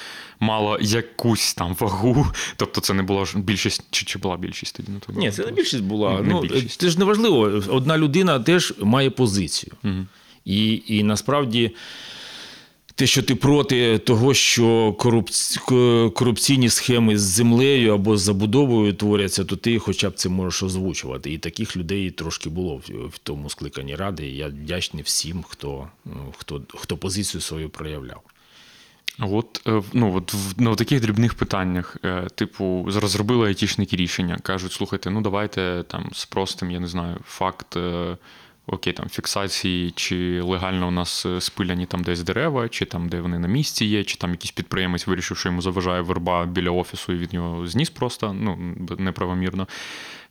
[0.40, 2.26] мала якусь там вагу.
[2.56, 5.44] Тобто це не була ж більшість, чи, чи була більшість тоді на той Ні, це
[5.44, 6.12] не більшість була.
[6.12, 6.80] Не- не ну, більшість.
[6.80, 7.62] Це ж не важливо.
[7.68, 9.72] Одна людина теж має позицію.
[9.82, 10.06] Мгм.
[10.44, 11.74] І, і насправді
[12.96, 15.60] те, що ти проти того, що корупці...
[16.14, 21.32] корупційні схеми з землею або з забудовою творяться, то ти хоча б це можеш озвучувати.
[21.32, 24.26] І таких людей трошки було в, в тому скликанні ради.
[24.30, 28.20] Я вдячний всім, хто, ну, хто, хто позицію свою проявляв.
[29.18, 34.72] От, е, ну, от в, на таких дрібних питаннях, е, типу, розробили айтішники рішення, кажуть,
[34.72, 37.76] слухайте, ну давайте там спростим, я не знаю, факт.
[38.68, 43.20] Окей, там фіксації, чи легально у нас е, спиляні там десь дерева, чи там, де
[43.20, 47.12] вони на місці є, чи там якийсь підприємець вирішив, що йому заважає верба біля офісу,
[47.12, 48.58] і від нього зніс просто, ну,
[48.98, 49.68] неправомірно.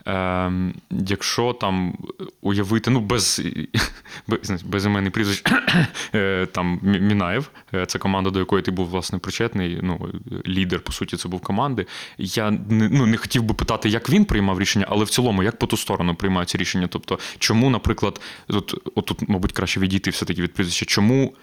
[0.07, 1.93] Ем, якщо там
[2.41, 3.41] уявити, ну, без,
[4.27, 5.43] без, безіменний прізвищ,
[6.15, 10.09] е, там Мінаєв, е, це команда, до якої ти був власне причетний, ну,
[10.47, 11.85] лідер, по суті, це був команди.
[12.17, 15.59] Я не, ну, не хотів би питати, як він приймав рішення, але в цілому, як
[15.59, 16.87] по ту сторону приймаються рішення.
[16.87, 21.33] Тобто, чому, наприклад, тут, отут, мабуть, краще відійти все-таки від прізвища, чому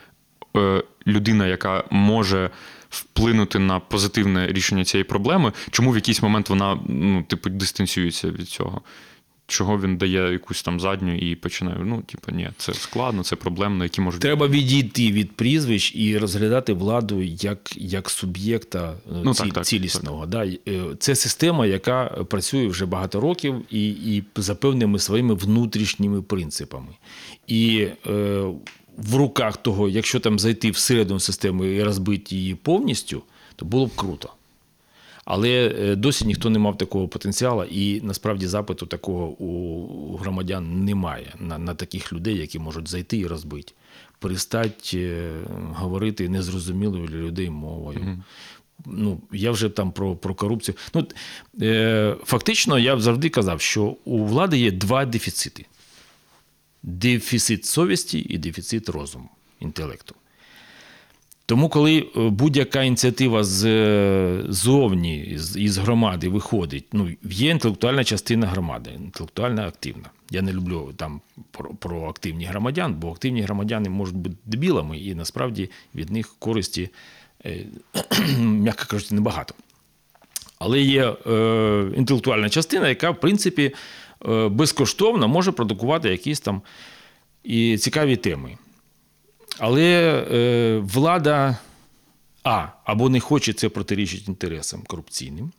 [0.56, 2.50] е, людина, яка може
[2.92, 8.48] вплинути на позитивне рішення цієї проблеми, чому в якийсь момент вона ну, типу, дистанціюється від
[8.48, 8.80] цього?
[9.46, 13.84] Чого він дає якусь там задню і починає, ну, типу, ні, це складно, це проблемно,
[13.84, 19.42] які можуть Треба відійти від прізвищ і розглядати владу як, як суб'єкта е, Ну, ці-
[19.42, 20.26] так, так, цілісного.
[20.26, 20.46] Да?
[20.46, 20.58] Е,
[20.98, 26.92] Це система, яка працює вже багато років і, і за певними своїми внутрішніми принципами.
[27.46, 28.42] І е,
[29.02, 33.22] в руках того, якщо там зайти всередину системи і розбити її повністю,
[33.56, 34.28] то було б круто.
[35.24, 41.34] Але е, досі ніхто не мав такого потенціалу, і насправді запиту такого у громадян немає
[41.40, 43.72] на, на таких людей, які можуть зайти і розбити.
[44.18, 45.30] Перестать е,
[45.74, 48.22] говорити незрозумілою для людей мовою.
[48.86, 50.74] Ну, я вже там про, про корупцію.
[50.94, 51.06] Ну,
[51.62, 55.66] е, фактично, я завжди казав, що у влади є два дефіцити.
[56.82, 59.28] Дефіцит совісті і дефіцит розуму,
[59.60, 60.14] інтелекту.
[61.46, 68.46] Тому, коли е, будь-яка ініціатива е, зовні, з- із громади виходить, ну, є інтелектуальна частина
[68.46, 70.10] громади, інтелектуальна активна.
[70.30, 75.14] Я не люблю там про, про активні громадян, бо активні громадяни можуть бути дебілами, і
[75.14, 76.88] насправді від них користі,
[77.46, 77.66] е,
[78.38, 79.54] м'яко кажучи, небагато.
[80.58, 83.74] Але є е, інтелектуальна частина, яка, в принципі,
[84.50, 86.62] безкоштовно може продукувати якісь там
[87.44, 88.58] і цікаві теми.
[89.58, 91.56] Але е, влада
[92.44, 95.52] А, або не хоче це протирічити інтересам корупційним,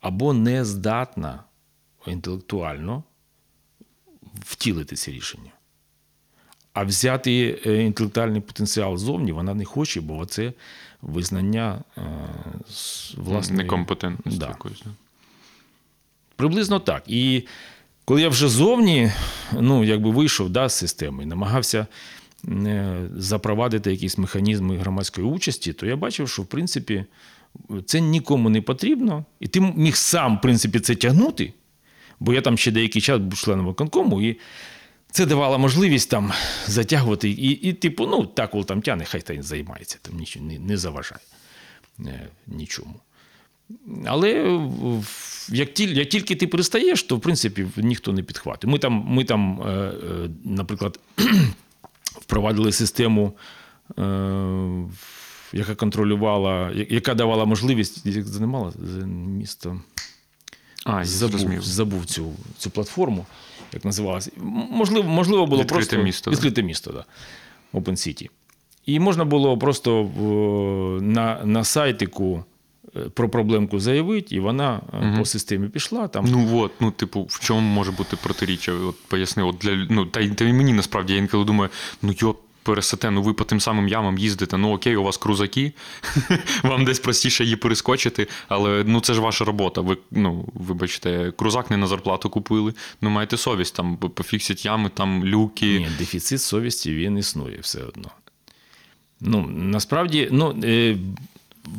[0.00, 1.44] або не здатна
[2.06, 3.02] інтелектуально
[4.40, 5.50] втілити ці рішення.
[6.72, 10.52] А взяти е, інтелектуальний потенціал зовні вона не хоче, бо це
[11.02, 12.02] визнання е,
[13.16, 14.56] власної Некомпетентності Да.
[16.40, 17.02] Приблизно так.
[17.06, 17.42] І
[18.04, 19.12] коли я вже зовні
[19.52, 21.86] ну, якби вийшов да, з системи і намагався
[22.48, 27.04] е, запровадити якісь механізми громадської участі, то я бачив, що в принципі
[27.86, 31.52] це нікому не потрібно, і ти міг сам, в принципі, це тягнути.
[32.20, 34.36] Бо я там ще деякий час був членом виконкому, і
[35.10, 36.32] це давало можливість там
[36.66, 37.30] затягувати.
[37.30, 41.20] І, і типу, ну, так, там тягне, хай та займається, там нічого не, не заважає
[42.00, 42.94] е, нічому.
[44.06, 44.60] Але
[45.48, 48.70] як, тіль, як тільки ти перестаєш, то в принципі ніхто не підхватить.
[48.70, 49.92] Ми там, ми там е, е,
[50.44, 51.00] наприклад,
[52.20, 53.32] впровадили систему,
[53.98, 54.02] е,
[55.52, 58.72] яка контролювала, яка давала можливість, як займала
[59.06, 59.80] місто.
[60.84, 61.62] А, Забув, зрозумів.
[61.62, 63.26] забув цю, цю платформу,
[63.72, 64.30] як називалася.
[64.70, 66.62] Можливо, можливо було Відкрите просто місто, да?
[66.62, 67.04] місто, да.
[67.80, 68.28] Open City.
[68.86, 70.10] І можна було просто
[71.02, 72.44] на, на сайтику
[73.14, 76.08] про проблемку заявити, і вона е, по системі пішла.
[76.08, 78.72] Там, Ну от, ну, типу, в чому може бути протиріччя?
[78.72, 81.70] От поясни, от для ну, та, й- та й мені насправді я інколи думаю,
[82.02, 82.34] ну йо.
[82.62, 85.72] Пересете, ну ви по тим самим ямам їздите, ну окей, у вас крузаки,
[86.62, 89.80] вам десь простіше її перескочити, але ну це ж ваша робота.
[89.80, 95.24] Ви ну, вибачте, крузак не на зарплату купили, ну маєте совість там пофіксять ями, там
[95.24, 95.78] люки.
[95.78, 98.10] Ні, дефіцит совісті він існує все одно.
[99.20, 100.96] Ну, насправді, ну, е,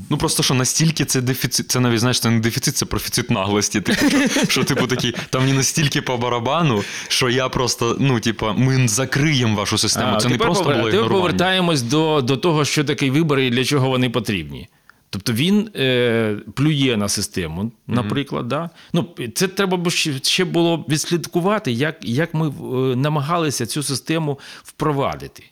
[0.10, 3.82] Ну просто що настільки це дефіцит, це навіть знаєш, це не дефіцит, це профіцит наглості.
[3.82, 8.48] Типу, що, що типу такий, там мені настільки по барабану, що я просто, ну, типу,
[8.58, 10.14] ми закриємо вашу систему.
[10.16, 11.22] А, це не просто повер- було тепер ігнорування.
[11.22, 14.68] повертаємось до, до того, що таке вибори і для чого вони потрібні.
[15.10, 18.48] Тобто він е, плює на систему, наприклад.
[18.48, 18.70] Да?
[18.94, 22.52] Ну, це треба б ще, ще було відслідкувати, як, як ми е,
[22.96, 25.44] намагалися цю систему впровадити.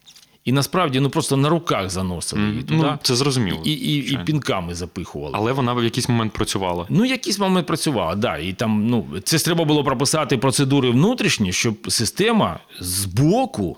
[0.50, 2.82] І насправді ну, просто на руках заносили її туди.
[2.84, 3.62] Ну, це зрозуміло.
[3.66, 5.34] і, і, і пінками запихували.
[5.36, 6.86] Але вона в якийсь момент працювала.
[6.90, 8.38] Ну, якийсь момент працювала, да.
[8.38, 13.78] І там, ну, це ж треба було прописати процедури внутрішні, щоб система з боку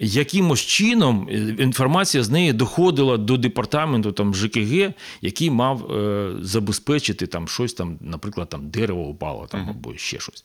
[0.00, 4.92] якимось чином е, інформація з неї доходила до департаменту там, ЖКГ,
[5.22, 10.44] який мав е, забезпечити там щось, там, наприклад, там дерево упало там, або ще щось.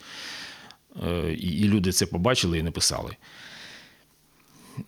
[1.08, 3.16] Е, і люди це побачили і написали.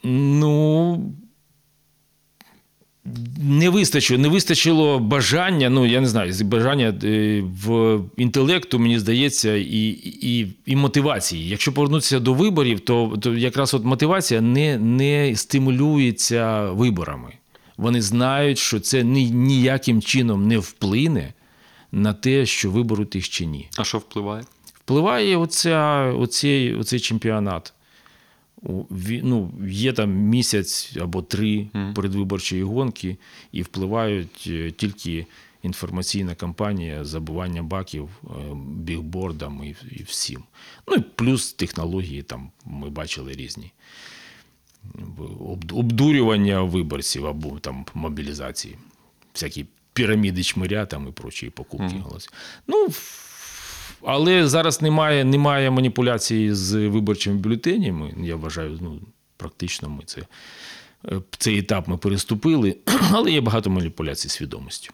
[0.03, 1.13] Ну,
[3.37, 9.55] не вистачило, не вистачило бажання, ну я не знаю, бажання е, в інтелекту, мені здається,
[9.55, 9.87] і,
[10.21, 11.47] і, і мотивації.
[11.47, 17.33] Якщо повернутися до виборів, то, то якраз от мотивація не, не стимулюється виборами.
[17.77, 21.33] Вони знають, що це ні, ніяким чином не вплине
[21.91, 23.69] на те, що виберуть їх чи ні.
[23.77, 24.43] А що впливає?
[24.73, 27.73] Впливає оця, оцей, оцей чемпіонат.
[29.23, 33.17] Ну, є там місяць або три передвиборчої гонки,
[33.51, 35.25] і впливають е, тільки
[35.63, 38.27] інформаційна кампанія, забування баків е,
[38.77, 40.43] бігбордам і, і всім.
[40.87, 43.71] Ну і плюс технології там ми бачили різні.
[45.71, 48.77] Обдурювання виборців або там мобілізації,
[49.33, 52.31] всякі піраміди Чмиря там і прочі покупки голосів.
[52.67, 52.87] Ну,
[54.05, 58.13] але зараз немає, немає маніпуляції з виборчими бюлетенями.
[58.23, 58.99] Я вважаю, ну,
[59.37, 60.21] практично ми це,
[61.05, 62.77] е, цей етап ми переступили,
[63.11, 64.93] але є багато маніпуляцій свідомістю.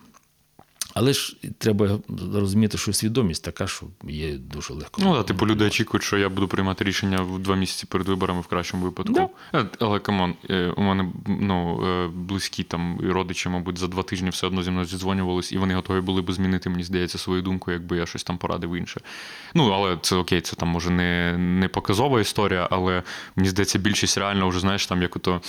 [0.93, 1.99] Але ж треба
[2.33, 5.01] розуміти, що свідомість така, що є дуже легко.
[5.03, 8.41] Ну, да, типу, люди очікують, що я буду приймати рішення в два місяці перед виборами
[8.41, 9.13] в кращому випадку.
[9.13, 9.59] Да.
[9.59, 13.87] Е, Але come on, е, у мене ну, е, близькі там і родичі, мабуть, за
[13.87, 17.17] два тижні все одно зі мною зідзвонювались, і вони готові були б змінити, мені здається,
[17.17, 19.01] свою думку, якби я щось там порадив інше.
[19.53, 23.03] Ну, але це окей, це там може не, не показова історія, але
[23.35, 25.41] мені здається, більшість реально вже, знаєш, там як ото.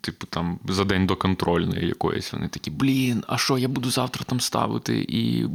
[0.00, 2.32] Типу там за день до контрольної якоїсь.
[2.32, 5.06] Вони такі, блін, а що я буду завтра там ставити?
[5.08, 5.46] І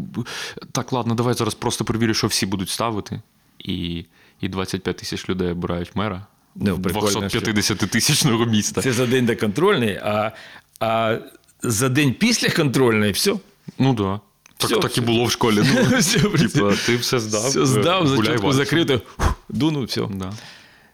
[0.72, 3.22] так, ладно, давай зараз просто перевірю, що всі будуть ставити.
[3.60, 4.06] і,
[4.41, 8.82] і 25 тисяч людей обирають мера Ну, 250-тисячного міста.
[8.82, 10.32] Це за день до контрольної, а,
[10.80, 11.17] а
[11.63, 13.36] за день після контрольної все.
[13.80, 13.98] Ну так.
[13.98, 14.19] Да.
[14.67, 15.63] Так, так і було в школі.
[15.74, 17.50] Ну, Все, типа, ти все здав.
[17.50, 18.54] все здав, вальсом.
[18.54, 19.02] закрито,
[19.50, 20.08] дунув, все.
[20.13, 20.34] Да.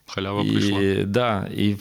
[0.08, 1.04] Халява прийшла.
[1.06, 1.76] Да, і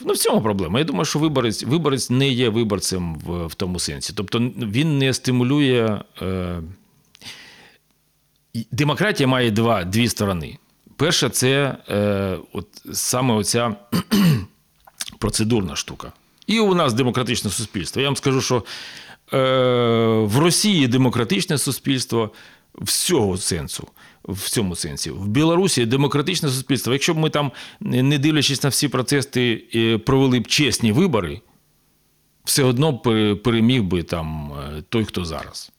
[0.00, 0.78] ну, в цьому проблема.
[0.78, 4.12] Я думаю, що виборець, виборець не є виборцем в, в тому сенсі.
[4.16, 6.00] Тобто він не стимулює.
[6.22, 6.62] Е,
[8.70, 10.58] демократія має два, дві сторони.
[10.96, 13.76] Перша це е, от, саме оця
[15.18, 16.12] процедурна штука.
[16.46, 18.02] І у нас демократичне суспільство.
[18.02, 19.38] Я вам скажу, що е,
[20.24, 22.30] в Росії демократичне суспільство
[22.74, 23.88] всього сенсу.
[24.28, 25.10] В цьому сенсі.
[25.10, 26.92] В Білорусі демократичне суспільство.
[26.92, 31.40] Якщо б ми там, не дивлячись на всі процеси, е, провели б чесні вибори,
[32.44, 35.72] все одно пере- переміг би там е, той, хто зараз.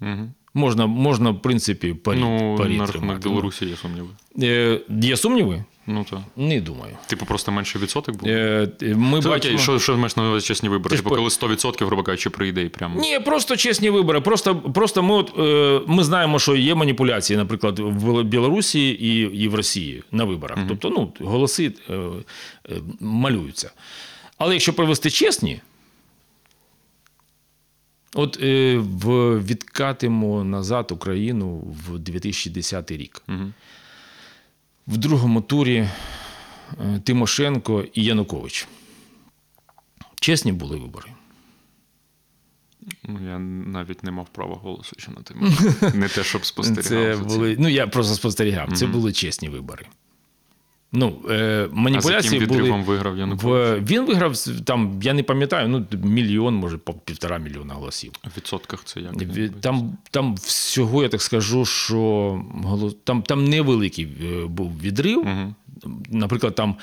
[0.00, 0.30] Угу.
[0.54, 4.08] Можна, можна в принципі, парі, Ну, парі на рахунок Білорусі є сумніви.
[4.42, 5.64] Е, Є сумніви?
[5.86, 6.18] Ну так.
[6.36, 6.96] Не думаю.
[7.06, 8.28] Типу, просто менший відсоток був.
[8.28, 9.54] Е, Ми Це бачимо...
[9.54, 10.96] окей, що, що маєш на увазі чесні вибори?
[10.96, 12.96] Типу, коли 100%, грубо кажучи, прийде і прям.
[12.98, 14.20] Ні, просто чесні вибори.
[14.20, 19.48] Просто, просто ми, от, е, ми знаємо, що є маніпуляції, наприклад, в Білорусі і, і
[19.48, 20.58] в Росії на виборах.
[20.68, 23.70] Тобто, ну, голоси е, е, малюються.
[24.38, 25.60] Але якщо провести чесні,
[28.14, 33.22] от е, в, відкатимо назад Україну в 2010 рік.
[33.26, 33.52] Мгм.
[34.86, 38.68] В другому турі е, Тимошенко і Янукович.
[40.20, 41.08] Чесні були вибори.
[43.04, 45.56] Ну, я навіть не мав права голосу що на тим.
[46.00, 47.18] Не те, щоб спостерігав.
[47.18, 48.72] Це були, ну я просто спостерігав.
[48.72, 49.86] Це були чесні вибори.
[50.94, 52.70] Ну, е, А з яким були.
[52.70, 53.80] виграв Янукович?
[53.80, 58.12] В, він виграв там, я не пам'ятаю, ну мільйон, може, півтора мільйона голосів.
[58.24, 59.14] В відсотках це як?
[59.60, 62.42] Там, там всього, я так скажу, що
[63.04, 65.18] там, там невеликий е, був відрив.
[65.18, 65.54] Угу.
[66.10, 66.76] Наприклад, там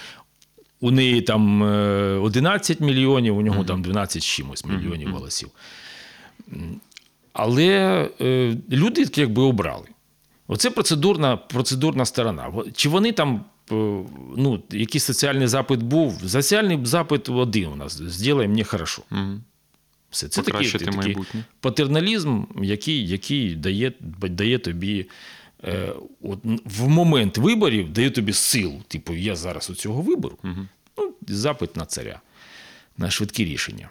[0.79, 5.49] у неї там е, 11 мільйонів, у нього там 12 чимось мільйонів голосів.
[7.33, 7.67] Але
[8.21, 9.87] е, люди якби обрали.
[10.47, 12.51] Оце процедурна, процедурна сторона.
[12.75, 13.41] Чи вони там, е,
[14.37, 16.21] ну, якийсь соціальний запит був?
[16.27, 17.93] Соціальний запит один у нас.
[17.93, 19.01] Зробай мені хорошо.
[19.11, 19.41] Угу.
[20.09, 20.27] Все.
[20.27, 21.17] Це такий, такий
[21.59, 25.05] патерналізм, який, який дає, дає тобі
[25.63, 28.81] е, от, в момент виборів дає тобі силу.
[28.87, 30.37] Типу, я зараз у цього вибору.
[30.43, 30.67] Угу.
[30.97, 32.21] Ну, запит на царя,
[32.97, 33.89] на швидкі рішення.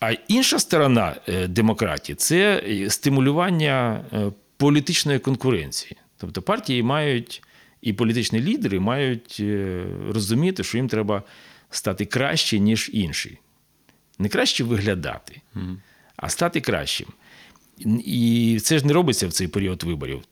[0.00, 5.96] А інша сторона е, демократії це е, стимулювання е, політичної конкуренції.
[6.16, 7.42] Тобто партії мають
[7.82, 11.22] і політичні лідери мають е, розуміти, що їм треба
[11.70, 13.38] стати краще, ніж інші.
[14.18, 15.40] Не краще виглядати,
[16.16, 17.08] а стати кращим.
[18.04, 20.22] І це ж не робиться в цей період виборів.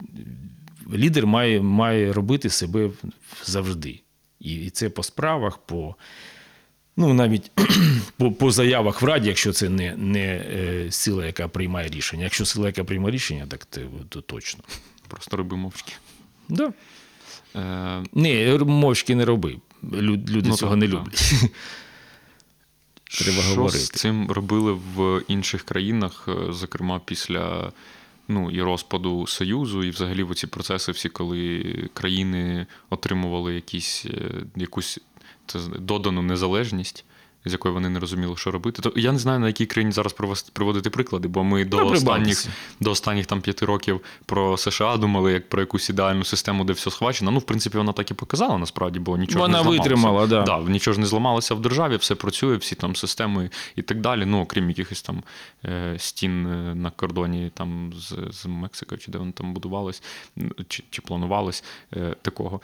[0.95, 2.91] Лідер має, має робити себе
[3.45, 4.01] завжди.
[4.41, 5.95] І це по справах, по,
[6.97, 7.51] ну, навіть
[8.17, 12.25] по, по заявах в Раді, якщо це не, не е, сила, яка приймає рішення.
[12.25, 14.65] Якщо сила, яка приймає рішення, так то, то точно.
[15.09, 15.93] Просто роби мовчки.
[16.49, 16.73] Да.
[17.57, 19.57] Е, Ні, мовчки не роби.
[19.85, 20.95] Лю- Люди Ну, цього так, не так.
[21.01, 21.33] люблять.
[23.19, 23.79] Треба що говорити.
[23.79, 27.73] з цим робили в інших країнах, е, зокрема після
[28.29, 31.65] ну, і розпаду Союзу, і взагалі в ці процеси, всі, коли
[31.95, 35.01] країни отримували якісь, е, якусь
[35.79, 37.05] додану незалежність.
[37.47, 38.83] З якою вони не розуміли, що робити.
[38.83, 40.15] То я не знаю, на якій країні зараз
[40.53, 42.47] приводити приклади, бо ми до останніх,
[42.81, 46.91] до останніх там п'яти років про США думали як про якусь ідеальну систему, де все
[46.91, 47.31] схвачено.
[47.31, 49.83] Ну, в принципі, вона так і показала насправді, бо нічого Вона не зламалося.
[49.83, 50.43] витримала, да.
[50.43, 54.25] Да, нічого ж не зламалося в державі, все працює, всі там системи і так далі.
[54.25, 55.23] Ну, окрім якихось там
[55.65, 60.03] е, стін е, на кордоні там з, з Мексикою, чи де воно там будувалось,
[60.69, 61.65] чи, чи планувалось
[61.97, 62.61] е, такого.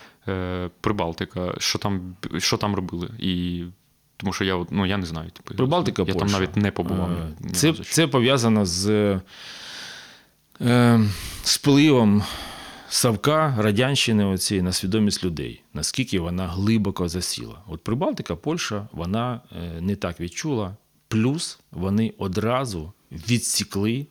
[0.81, 3.09] Прибалтика, що там, що там робили?
[3.19, 3.65] І
[4.21, 5.31] тому що я ну, я не знаю.
[5.31, 6.19] Типу, Прибалтика, я Польща.
[6.21, 7.11] там навіть не побував.
[7.11, 8.89] Е, Це, це пов'язано з
[10.61, 11.01] е,
[11.43, 12.23] спливом
[12.89, 17.63] Савка Радянщини оцієї на свідомість людей, наскільки вона глибоко засіла.
[17.69, 20.77] От Прибалтика, Польща, вона е, не так відчула.
[21.09, 24.07] Плюс вони одразу відсікли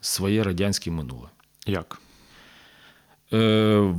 [0.00, 1.28] своє радянське минуле.
[1.66, 2.00] Як?
[3.32, 3.94] Е,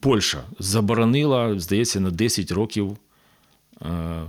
[0.00, 2.96] Польща заборонила, здається, на 10 років
[3.82, 4.22] е,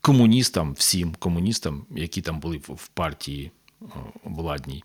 [0.00, 3.50] комуністам, всім комуністам, які там були в партії
[3.82, 3.86] е,
[4.24, 4.84] владній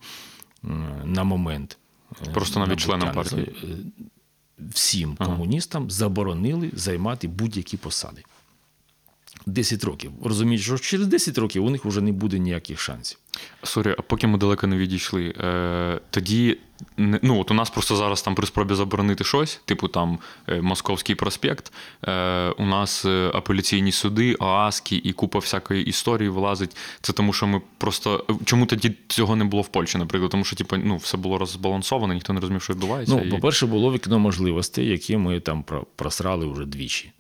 [1.06, 1.78] на момент.
[2.28, 3.56] е, Просто навіть членам партії?
[3.64, 3.68] е,
[4.60, 5.30] Всім Ага.
[5.32, 8.24] комуністам заборонили займати будь-які посади.
[9.46, 10.12] 10 років.
[10.24, 13.18] Розумієте, що через 10 років у них вже не буде ніяких шансів.
[13.64, 15.34] Sorry, а поки ми далеко не відійшли,
[16.10, 16.58] тоді
[16.98, 21.16] ну, от у нас просто зараз там при спробі заборонити щось, типу там е, Московський
[21.16, 21.74] проспект,
[22.08, 26.76] е, у нас е, апеляційні суди, ОАСКи і купа всякої історії вилазить.
[27.02, 28.26] Це тому, що ми просто.
[28.46, 30.32] Чому тоді цього не було в Польщі, наприклад?
[30.32, 33.16] Тому що типу, ну, все було розбалансовано, ніхто не розумів, що відбувається.
[33.16, 33.30] Ну, і...
[33.30, 35.66] по-перше, було вікно можливостей, які ми там
[35.96, 37.12] просрали вже двічі.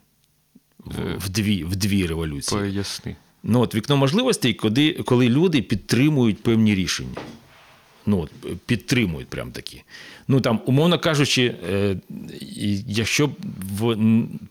[0.85, 2.61] В, в, дві, в дві революції.
[2.61, 3.15] Поясни.
[3.43, 7.15] Ну, от вікно можливостей, коли, коли люди підтримують певні рішення.
[8.05, 8.27] Ну,
[8.65, 9.83] підтримують прям такі.
[10.27, 11.95] Ну там, умовно кажучи, е,
[12.87, 13.29] якщо
[13.79, 13.97] в,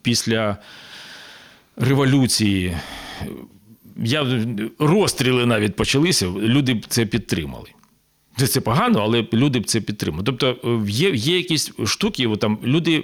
[0.02, 0.56] після
[1.76, 3.26] революції е,
[3.96, 4.44] я,
[4.78, 7.68] розстріли навіть почалися, люди б це підтримали.
[8.36, 10.24] Це, це погано, але люди б це підтримали.
[10.24, 12.98] Тобто е, є, є якісь штуки, там люди,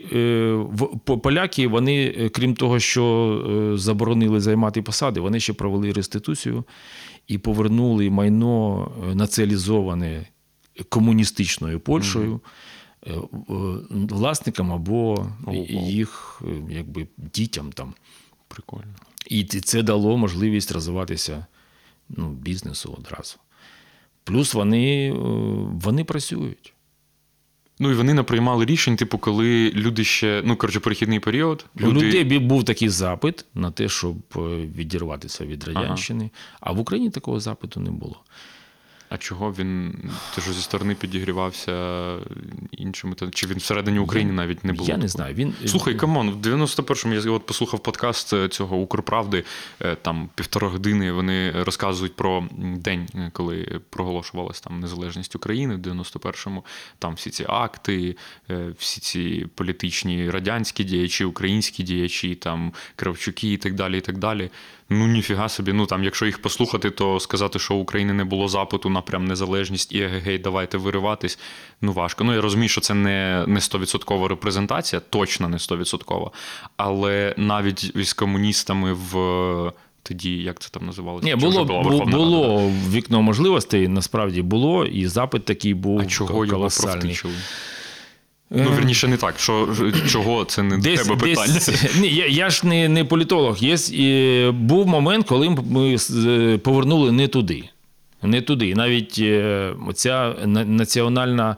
[1.05, 6.65] поляки, вони, крім того, що заборонили займати посади, вони ще провели реституцію
[7.29, 10.27] і повернули майно націалізоване
[10.89, 12.41] комуністичною Польщею
[13.07, 13.13] е,
[13.91, 15.55] власникам або Ого.
[15.87, 17.95] їх е, якби, дітям там.
[18.49, 18.95] Прикольно.
[19.27, 21.47] І це дало можливість розвиватися
[22.09, 23.37] ну, бізнесу одразу.
[24.25, 25.13] Плюс вони,
[25.73, 26.75] вони працюють.
[27.81, 31.67] Ну і вони не приймали рішень, типу, коли люди ще, ну коротше, перехідний період.
[31.81, 34.17] У людей був такий запит на те, щоб
[34.77, 38.21] відірватися від радянщини, а в Україні такого запиту не було.
[39.11, 39.95] А чого він
[40.35, 42.17] теж зі сторони підігрівався
[42.73, 43.15] іншими?
[43.15, 44.89] та- Чи він всередині України навіть не було?
[44.89, 45.35] Я не знаю.
[45.35, 49.45] Він Слухай, come on, в 91-му я от послухав подкаст е, цього Укрправди,
[49.81, 52.45] е, там півтора години вони розказують про
[52.77, 56.65] день, е, коли проголошувалась там незалежність України в 91-му.
[56.99, 58.17] Там всі ці акти,
[58.79, 63.99] всі ці політичні радянські діячі, українські діячі, там Кравчуки і так далі.
[63.99, 64.51] і так далі.
[64.91, 65.73] Ну ніфіга собі.
[65.73, 69.25] Ну там, якщо їх послухати, то сказати, що у України не було запиту на прям
[69.25, 71.39] незалежність і егегей, давайте вириватись.
[71.83, 72.25] Ну важко.
[72.25, 76.31] Ну я розумію, що це не, не 100% репрезентація, точно не 100%.
[76.77, 79.73] Але навіть із комуністами в
[80.03, 81.27] тоді, як це там називалося?
[81.27, 82.17] Ні, було, була бу- Верховна Рада?
[82.25, 86.93] було вікно можливостей, насправді було, і запит такий був А чого його колосальний.
[86.99, 87.35] провтичили?
[88.51, 89.39] Ну, вірніше, не так.
[89.39, 89.69] Що,
[90.09, 91.55] чого це не до тебе питання?
[91.55, 93.59] Десь, ні, я, я ж не, не політолог.
[93.59, 95.99] Є, і був момент, коли ми
[96.59, 97.65] повернули не туди.
[98.23, 98.69] Не туди.
[98.69, 99.75] І Навіть е,
[100.47, 101.57] на- національна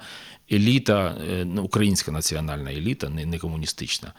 [0.53, 4.13] еліта, е, ну, українська національна еліта, не, не комуністична,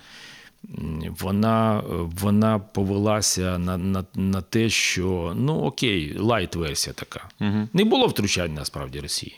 [1.20, 1.84] вона,
[2.22, 7.30] вона повелася на, на, на те, що ну окей, лайт-версія така.
[7.42, 7.68] Угу.
[7.74, 9.36] Не було втручань насправді Росії.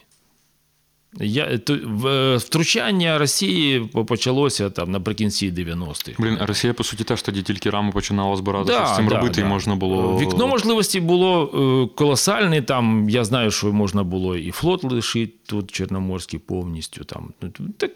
[1.19, 6.13] Я, то, в, е, втручання Росії почалося там наприкінці 90-х.
[6.19, 9.41] Блін, а Росія, по суті, теж тоді тільки раму починала збирати, що з цим робити,
[9.41, 10.19] і можна було.
[10.19, 11.51] Вікно можливості було
[11.93, 12.61] е, колосальне.
[12.61, 17.03] Там я знаю, що можна було і флот лишити тут, Чорноморський повністю.
[17.03, 17.33] Там.
[17.41, 17.91] Ну, Так,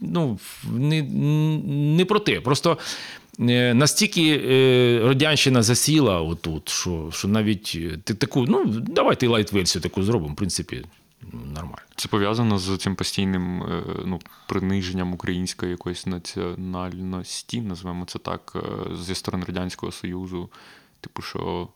[0.00, 0.38] ну,
[0.72, 1.02] не,
[1.96, 2.40] не про те.
[2.40, 2.78] Просто
[3.40, 9.82] е, настільки е, радянщина засіла отут, що, що навіть е, ти таку, ну, давайте лайт-версію
[9.82, 10.82] таку зробимо, в принципі,
[11.32, 11.78] нормально.
[11.96, 18.96] Це пов'язано з цим постійним е, ну, приниженням української якоїсь національності, називаємо це так, е,
[18.96, 20.48] зі сторони Радянського Союзу.
[21.00, 21.68] Типу, що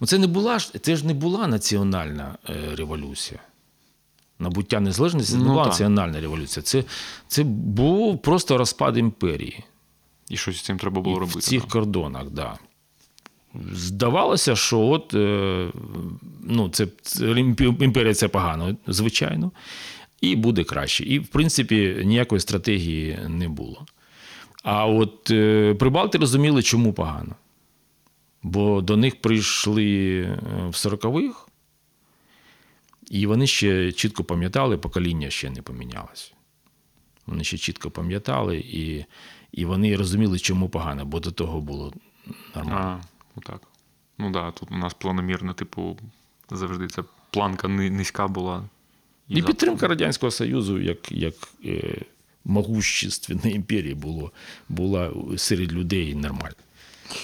[0.00, 3.40] Ну, Це не була ж це ж не була національна е, революція.
[4.38, 5.72] Набуття незалежності це не Ну, була так.
[5.72, 6.62] національна революція.
[6.62, 6.84] Це,
[7.28, 9.64] це був просто розпад імперії.
[10.28, 11.38] і щось з цим треба було І робити.
[11.38, 11.70] в цих так.
[11.70, 12.58] кордонах, да.
[13.72, 15.68] Здавалося, що от, е,
[16.42, 16.86] ну, це,
[17.80, 19.52] імперія це погано, звичайно,
[20.20, 21.04] і буде краще.
[21.04, 23.86] І, в принципі, ніякої стратегії не було.
[24.62, 27.34] А от е, прибалти розуміли, чому погано.
[28.42, 30.38] Бо до них прийшли е,
[30.68, 31.46] в 40-х,
[33.10, 36.32] і вони ще чітко пам'ятали, покоління ще не помінялось.
[37.26, 39.04] Вони ще чітко пам'ятали, і,
[39.52, 41.92] і вони розуміли, чому погано, бо до того було
[42.54, 43.00] нормально.
[43.36, 43.58] А, ну.
[44.18, 45.98] Ну да, тут у нас планомірно, типу,
[46.50, 48.64] завжди ця планка низька була.
[49.28, 52.02] І, завтра- підтримка Радянського Союзу як, як е,
[52.44, 54.32] могущественної імперії було,
[54.68, 56.56] була серед людей нормально.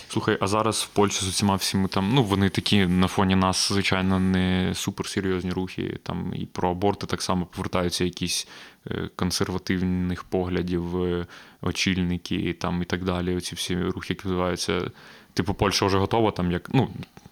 [0.09, 3.69] Слухай, а зараз в Польщі з усіма всіми там, ну вони такі на фоні нас,
[3.73, 5.99] звичайно, не суперсерйозні рухи.
[6.03, 8.49] Там і про аборти так само повертаються якісь
[8.91, 11.27] е, консервативних поглядів, е,
[11.63, 13.37] очільники там і так далі.
[13.37, 14.91] Оці всі рухи, які називаються.
[15.37, 16.89] Типу, Польща вже готова, там як ну.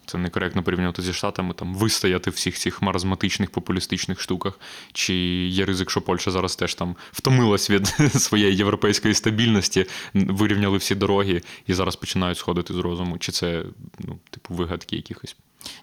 [0.07, 4.61] Це некоректно порівнювати зі Штатами, там вистояти всіх цих маразматичних популістичних штуках.
[4.93, 5.15] Чи
[5.47, 11.43] є ризик, що Польща зараз теж там втомилась від своєї європейської стабільності, вирівняли всі дороги
[11.67, 13.19] і зараз починають сходити з розуму?
[13.19, 13.65] Чи це,
[13.99, 15.37] ну, типу, вигадки якихось?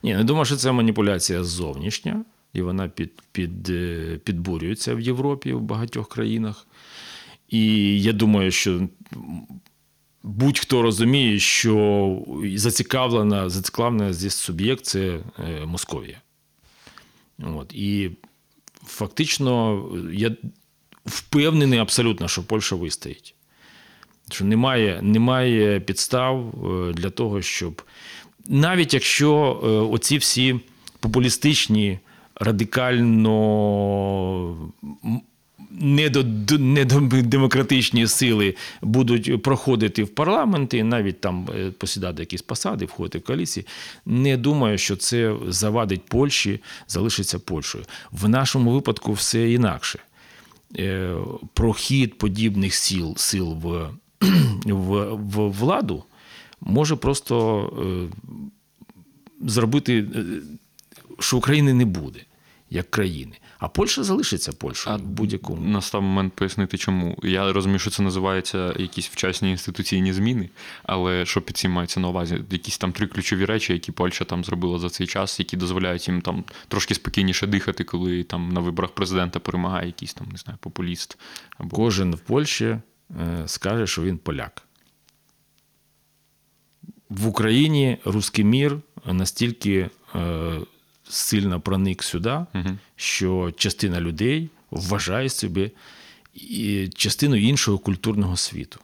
[0.04, 2.26] Ні, не думаю, що це маніпуляція зовнішня.
[2.54, 6.68] і вона під, під, е, підбурюється в Європі, в багатьох країнах.
[7.50, 8.88] І я думаю, що
[10.24, 12.18] будь-хто розуміє, що
[12.56, 16.22] зацікавлена, зацікавлена здесь суб'єкт це е, Московія.
[17.44, 17.74] От.
[17.74, 18.12] І
[18.86, 20.36] фактично я
[21.06, 23.36] впевнений абсолютно, що Польща вистоїть.
[24.32, 27.82] Що немає, немає підстав е, для того, щоб
[28.48, 30.60] навіть якщо е, оці всі
[31.00, 32.00] популістичні,
[32.36, 33.32] радикально
[35.80, 43.66] недодемократичні сили будуть проходити в парламенти, навіть там е, посідати якісь посади, входити в коаліції,
[44.06, 47.84] не думаю, що це завадить Польщі, залишиться Польщею.
[48.12, 50.00] В нашому випадку все інакше.
[50.78, 51.16] Е,
[51.54, 53.90] Прохід подібних сил, сил в,
[54.66, 56.04] в, в владу
[56.62, 57.84] може просто е,
[59.48, 60.06] зробити,
[61.20, 62.20] що України не буде
[62.70, 63.38] як країни.
[63.62, 65.70] А Польща залишиться Польщею в будь-якому.
[65.70, 67.18] Настав момент пояснити, чому.
[67.24, 70.50] Я розумію, що це називається якісь вчасні інституційні зміни,
[70.84, 72.44] але що під цим мається на увазі?
[72.52, 76.22] Якісь там три ключові речі, які Польща там зробила за цей час, які дозволяють їм
[76.22, 81.18] там трошки спокійніше дихати, коли там на виборах президента перемагає якийсь там, не знаю, популіст.
[81.58, 81.76] Або...
[81.76, 82.82] Кожен в Польщі е,
[83.46, 84.62] скаже, що він поляк.
[87.10, 90.60] В Україні русський мір настільки е,
[91.12, 92.46] сильно проник сюди,
[92.96, 95.72] що частина людей вважає себе
[96.96, 98.80] частиною іншого культурного світу,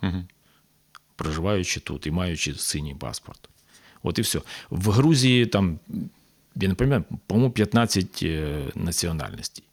[1.16, 3.50] проживаючи тут і маючи синій паспорт.
[4.04, 4.42] От і все.
[4.70, 5.80] В Грузії там,
[6.56, 9.64] я не пам'ятаю, по-моєму, 15 е, національностей.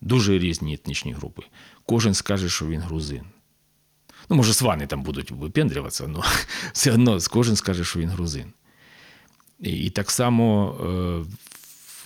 [0.00, 1.42] Дуже різні етнічні групи.
[1.86, 3.22] Кожен скаже, що він грузин.
[4.28, 6.24] Ну, може, свани там будуть випендрюватися, але
[6.72, 8.52] все одно кожен скаже, що він грузин.
[9.60, 10.86] І, так само е,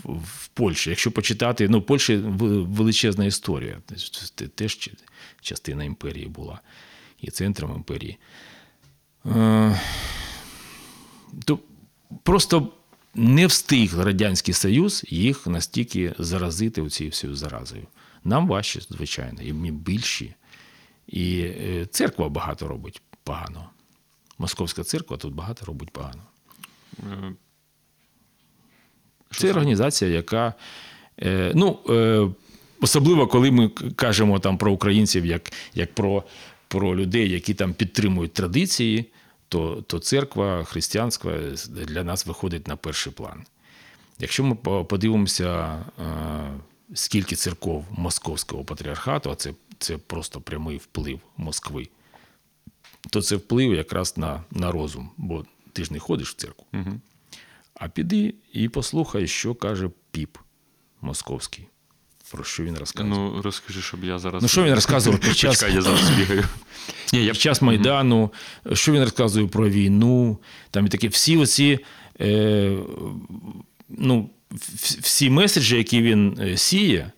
[0.04, 0.90] в, Польщі.
[0.90, 3.80] Якщо почитати, ну, в Польщі величезна історія.
[4.36, 4.90] Це теж
[5.40, 6.60] частина імперії була
[7.20, 8.18] і центром імперії.
[9.26, 9.80] Е,
[11.44, 11.58] то
[12.22, 12.72] просто
[13.14, 17.86] не встиг Радянський Союз їх настільки заразити цією всією заразою.
[18.24, 20.34] Нам важче, звичайно, і ми більші.
[21.06, 23.70] І е, церква багато робить погано.
[24.38, 26.22] Московська церква тут багато робить погано.
[29.36, 30.54] Це організація, яка.
[31.22, 32.28] Е, ну, е,
[32.80, 36.22] особливо, коли ми кажемо там про українців як, як про,
[36.68, 39.04] про людей, які там підтримують традиції,
[39.48, 43.42] то, то церква християнська для нас виходить на перший план.
[44.18, 44.54] Якщо ми
[44.84, 46.04] подивимося, е,
[46.94, 51.88] скільки церков Московського патріархату, а це, це просто прямий вплив Москви,
[53.10, 56.66] то це вплив якраз на, на розум, бо ти ж не ходиш в церкву.
[56.72, 57.00] Угу.
[57.74, 60.38] А піди і послухай, що каже піп
[61.00, 61.66] московський.
[62.30, 63.14] Про що він розказує.
[63.14, 64.42] Ну, розкажи, щоб я зараз.
[64.42, 66.44] Ну, що він розказував під час- Почекай, я зараз бігаю.
[67.12, 68.32] Ні, я Під час Майдану,
[68.72, 70.38] що він розказує про війну,
[70.70, 71.78] там і такі всі оці,
[72.20, 72.76] е,
[73.88, 74.30] ну,
[75.00, 77.12] всі меседжі, які він е, сіє,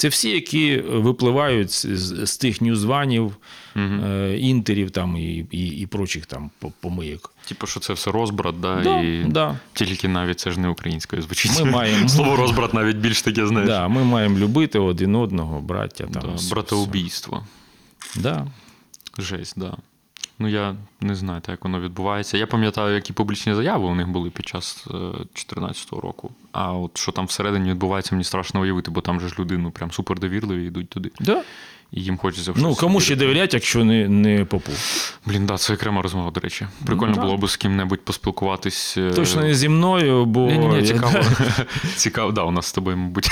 [0.00, 3.36] це всі, які випливають з, з, тих ньюзванів,
[3.76, 7.34] е, інтерів там, і, і, і прочих там помийок.
[7.48, 9.58] Типу, що це все розбрат, да, Да, і да.
[9.72, 11.52] тільки навіть це ж не українською звучить.
[11.64, 13.68] Ми маємо- Слово розбрат навіть більш таке, знаєш.
[13.68, 16.04] Да, ми маємо любити один одного, браття.
[16.04, 17.46] Там, Да, братоубійство.
[18.16, 18.46] Да.
[19.18, 19.76] Жесть, да.
[20.42, 22.38] Ну, я не знаю, як воно відбувається.
[22.38, 26.30] Я пам'ятаю, які публічні заяви у них були під час 2014 року.
[26.52, 29.70] А от що там всередині відбувається, мені страшно уявити, бо там же ж люди ну,
[29.70, 31.10] прям супердовірливі йдуть туди.
[31.20, 31.42] Да.
[31.92, 33.26] І їм хочеться в Ну, кому ще вірити.
[33.26, 34.72] довіряти, якщо не, не попу?
[35.26, 36.66] Блін, да, це окрема розмова, до речі.
[36.86, 37.20] Прикольно да.
[37.20, 38.96] було б з ким-небудь поспілкуватись.
[38.96, 40.46] е, Точно не зі мною, бо.
[40.46, 41.12] Ні, ні, ні, цікаво.
[41.96, 43.28] цікаво, да, у нас з тобою, мабуть,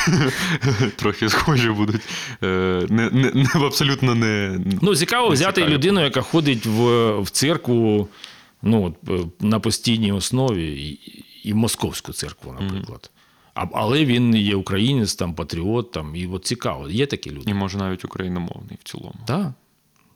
[0.96, 2.00] трохи схожі будуть.
[2.42, 4.58] Е, Не, не, не, абсолютно не.
[4.82, 5.74] Ну, цікаво не взяти цікаві.
[5.74, 8.08] людину, яка ходить в, в церкву
[8.62, 10.90] ну, е, на постійній основі, і,
[11.44, 13.10] і в московську церкву, наприклад.
[13.14, 13.17] А,
[13.72, 16.90] але він є українець, там, патріот, там, і от цікаво.
[16.90, 17.50] Є такі люди?
[17.50, 19.20] І може навіть україномовний в цілому.
[19.26, 19.52] Так,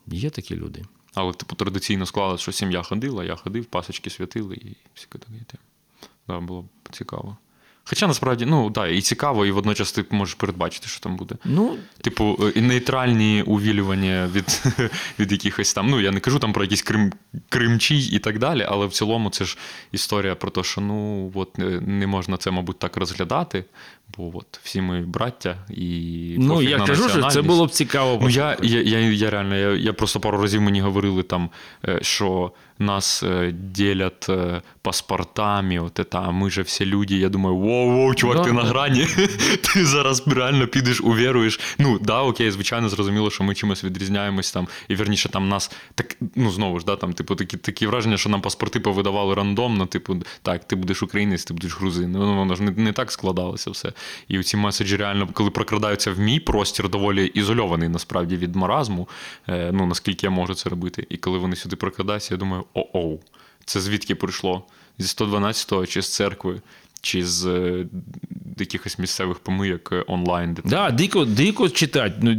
[0.07, 0.84] є такі люди.
[1.14, 5.59] Але, типу, традиційно склалося, що сім'я ходила, я ходив, пасочки святили і всі таке.
[6.28, 7.36] Да, було б цікаво.
[7.85, 11.35] Хоча насправді, ну так, да, і цікаво, і водночас ти можеш передбачити, що там буде.
[11.45, 14.62] Ну, Типу, е, і нейтральні увілювання від,
[15.18, 15.91] від якихось там.
[15.91, 17.12] Ну, я не кажу там про якісь крим,
[17.49, 19.59] кримчій і так далі, але в цілому це ж
[19.93, 23.64] історія про те, що ну от е, не можна це, мабуть, так розглядати,
[24.16, 26.37] бо от всі ми браття і.
[26.39, 28.18] ну я кажу, що це було б цікаво.
[28.22, 31.51] Ну, я, я, я, я реально, я, я просто пару разів мені говорили там,
[31.89, 32.53] е, що
[32.83, 37.14] нас е, ділять е, паспортами, от это, а ми же всі люди.
[37.14, 39.07] Я думаю, воу-воу, чувак, Да, ти на грані.
[39.74, 41.61] ти зараз реально підеш, увіруєш.
[41.78, 46.16] Ну, да, окей, звичайно, зрозуміло, що ми чимось відрізняємось там, і вірніше там нас так,
[46.37, 50.16] ну знову ж, да, там, типу, такі, такі враження, що нам паспорти повидавали рандомно, типу,
[50.43, 52.12] так, ти будеш українець, ти будеш грузин.
[52.12, 53.93] Ну, воно ж не, не так складалося все.
[54.28, 59.09] І ці меседжі реально, коли прокрадаються в мій простір, доволі ізольований насправді від маразму,
[59.49, 61.07] е, ну наскільки я можу це робити.
[61.11, 63.18] І коли вони сюди прокрадаються, я думаю, о-оу,
[63.64, 64.62] це звідки прийшло?
[64.99, 66.61] Зі 112-го чи з церкви,
[67.03, 67.87] чи з е,
[68.59, 70.55] якихось місцевих помийок е, онлайн.
[70.55, 72.14] Де Да, дико, дико читати.
[72.23, 72.35] Ну,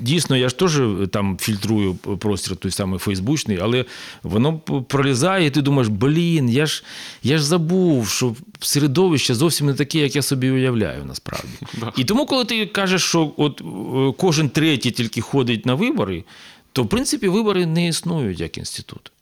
[0.00, 0.80] дійсно, я ж теж
[1.12, 3.84] там фільтрую простір той самий Фейсбучний, але
[4.22, 6.84] воно пролізає, і ти думаєш, блін, я ж,
[7.22, 11.48] я ж забув, що середовище зовсім не таке, як я собі уявляю, насправді.
[11.80, 11.92] Да.
[11.96, 16.24] І тому, коли ти кажеш, що от е, кожен третій тільки ходить на вибори,
[16.72, 19.12] то в принципі вибори не існують як інститут.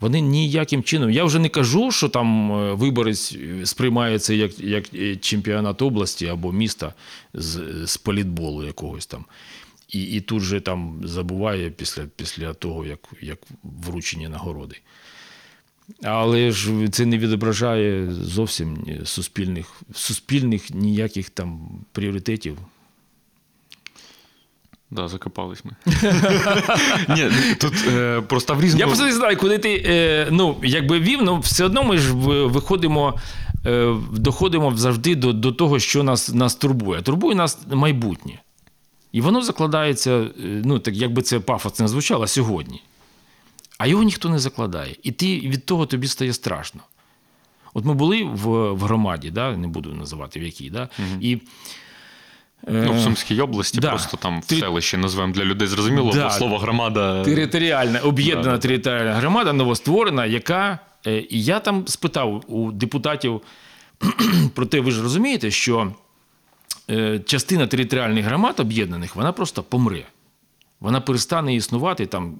[0.00, 1.10] Вони ніяким чином.
[1.10, 6.52] Я вже не кажу, що там е, виборець сприймається як, як е, чемпіонат області або
[6.52, 6.94] міста
[7.34, 9.24] з, з політболу якогось там.
[9.88, 14.76] І, і тут же там забуває після, після того, як, як вручення нагороди.
[16.02, 22.58] Але ж це не відображає зовсім суспільних, суспільних ніяких там пріоритетів.
[24.90, 25.72] Да, закопались ми.
[27.08, 27.30] Ні,
[27.60, 28.80] тут е, просто в різному...
[28.80, 32.12] Я просто не знаю, куди ти е, ну, якби вів, ну все одно ми ж
[32.46, 33.18] виходимо,
[33.66, 37.02] е, доходимо завжди до, до того, що нас, нас турбує.
[37.02, 38.40] Турбує нас майбутнє.
[39.12, 40.30] І воно закладається, е,
[40.64, 42.82] ну, так якби це пафосно не звучало сьогодні.
[43.78, 44.96] А його ніхто не закладає.
[45.02, 46.80] І ти від того тобі стає страшно.
[47.74, 50.88] От ми були в, в громаді, да, не буду називати в якій, да,
[51.20, 51.38] і.
[52.68, 53.90] Ну, в е, Сумській області, да.
[53.90, 56.24] просто там в селищі назвемо для людей зрозуміло, Да.
[56.24, 57.24] бо слово громада.
[57.24, 58.58] Територіальна, об'єднана Да.
[58.58, 60.78] територіальна громада, новостворена, яка.
[61.06, 63.40] е, І я там спитав у депутатів
[64.54, 65.92] про те, ви ж розумієте, що
[66.90, 70.02] е, частина територіальних громад об'єднаних, вона просто помре.
[70.80, 72.34] Вона перестане існувати там,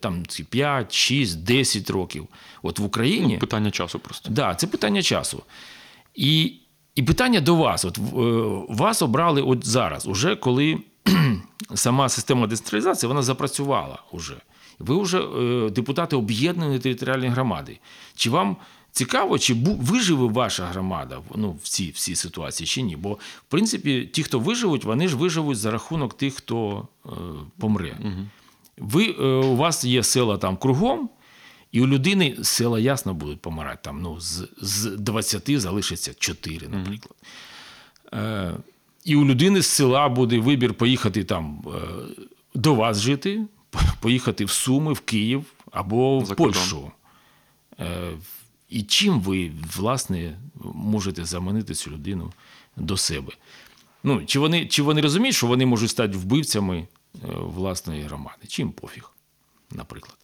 [0.00, 2.26] там 5, 6, 10 років.
[2.62, 3.32] От в Україні.
[3.34, 4.30] Ну, питання часу просто.
[4.30, 5.42] Да, це питання часу.
[6.14, 6.52] І,
[6.98, 7.84] і питання до вас.
[7.84, 8.02] От, е,
[8.68, 10.78] вас обрали от зараз, уже коли
[11.74, 14.36] сама система децентралізації вона запрацювала уже.
[14.78, 17.78] Ви вже е, депутати об'єднаної територіальної громади.
[18.14, 18.56] Чи вам
[18.92, 22.96] цікаво, чи виживе ваша громада ну, в цій, в ситуації, чи ні?
[22.96, 27.10] Бо, в принципі, ті, хто виживуть, вони ж виживуть за рахунок тих, хто е,
[27.58, 27.96] помре.
[28.78, 31.10] Ви, е, у вас є села там кругом,
[31.72, 33.78] і у людини села ясно будуть помирати.
[33.82, 37.16] Там, ну, з, з 20 залишиться 4, наприклад.
[38.12, 38.54] Е,
[39.04, 41.80] і у людини з села буде вибір поїхати там е,
[42.54, 43.46] до вас жити,
[44.00, 46.34] поїхати в Суми, в Київ або в За.
[46.34, 46.92] Польщу.
[47.80, 48.10] Е,
[48.68, 50.38] і чим ви, власне,
[50.74, 52.32] можете заманити цю людину
[52.76, 53.32] до себе?
[54.02, 56.88] Ну, чи, вони, чи вони розуміють, що вони можуть стати вбивцями
[57.36, 58.46] власної громади?
[58.46, 59.10] Чим пофіг,
[59.70, 60.18] наприклад.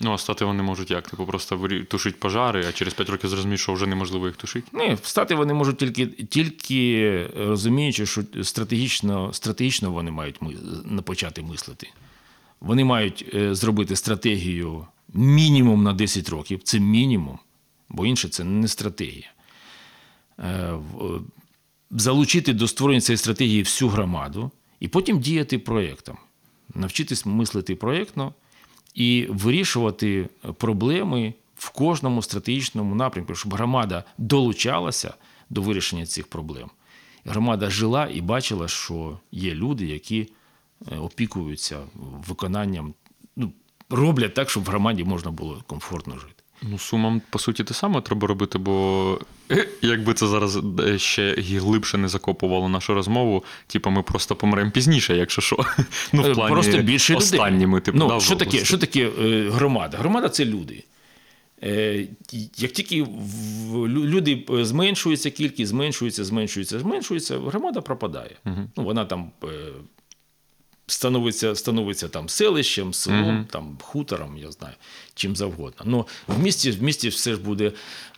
[0.00, 1.10] Ну, а стати вони можуть як?
[1.10, 4.68] Типу просто тушить пожари, а через 5 років зрозуміють, що вже неможливо їх тушити.
[4.72, 10.40] Ні, встати вони можуть тільки, тільки розуміючи, що стратегічно, стратегічно вони мають
[11.04, 11.90] почати мислити.
[12.60, 16.60] Вони мають е, зробити стратегію мінімум на 10 років.
[16.62, 17.38] Це мінімум,
[17.88, 19.32] бо інше це не стратегія.
[20.38, 20.74] Е,
[21.90, 26.16] Залучити до створення цієї стратегії всю громаду і потім діяти проєктом.
[26.74, 28.34] Навчитись мислити проєктно
[28.94, 35.14] і вирішувати проблеми в кожному стратегічному напрямку, щоб громада долучалася
[35.50, 36.70] до вирішення цих проблем.
[37.24, 40.28] Громада жила і бачила, що є люди, які
[40.92, 41.78] е, опікуються
[42.28, 42.94] виконанням,
[43.36, 43.52] ну,
[43.90, 46.37] роблять так, щоб в громаді можна було комфортно жити.
[46.62, 49.18] Ну, сумам, по суті, те саме треба робити, бо
[49.50, 54.70] е, якби це зараз е, ще глибше не закопувало нашу розмову, типу, ми просто помремо
[54.70, 55.56] пізніше, якщо що.
[56.12, 57.24] Ну, Е, в плані Просто більше людей.
[57.24, 59.98] останніми, типу, ну, да, що, таке, що таке е, громада?
[59.98, 60.84] Громада це люди.
[61.62, 62.06] Е,
[62.56, 63.06] як тільки
[63.86, 68.36] люди е, зменшується кількість, зменшується, зменшується, зменшується, громада пропадає.
[68.44, 69.48] Ну, вона там е,
[70.88, 74.74] становиться, становиться там селищем, селом, там, хутором, я знаю,
[75.14, 75.82] чим завгодно.
[75.84, 77.72] Ну, в місті, в місті все ж буде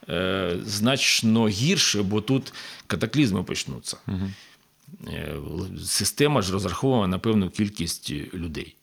[0.08, 2.52] е, значно гірше, бо тут
[2.86, 3.96] катаклізми почнуться.
[5.08, 5.34] Е,
[5.84, 8.74] Система ж розрахована на певну кількість людей.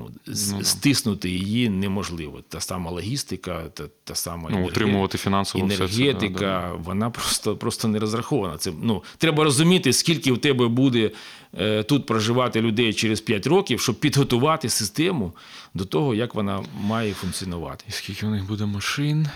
[0.00, 0.64] Ну, да.
[0.64, 2.40] Стиснути її неможливо.
[2.48, 7.56] Та сама логістика, та, та сама Ну, утримувати фінансово все це, енергетика, да, вона просто,
[7.56, 8.56] просто не розрахована.
[8.58, 11.10] Це, ну, треба розуміти, скільки в тебе буде
[11.58, 15.32] е, тут проживати людей через 5 років, щоб підготувати систему
[15.74, 17.84] до того, як вона має функціонувати.
[17.88, 19.26] І скільки у них буде машин,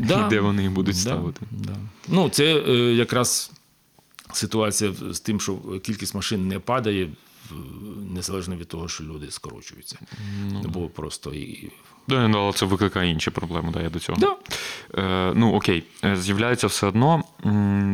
[0.00, 0.26] Да.
[0.26, 1.40] і де вони їх будуть Да, ставити.
[1.50, 1.76] Да.
[2.08, 3.50] Ну, це е, якраз
[4.32, 7.10] ситуація з тим, що кількість машин не падає, в-
[8.14, 9.98] незалежно від того, що люди скорочуються.
[10.64, 11.70] Бо просто і.
[12.08, 14.18] Да, ну, але це викликає інші проблеми, да, я до цього.
[14.18, 14.36] Да.
[15.02, 17.24] Е, ну окей, Е, з'являється все одно.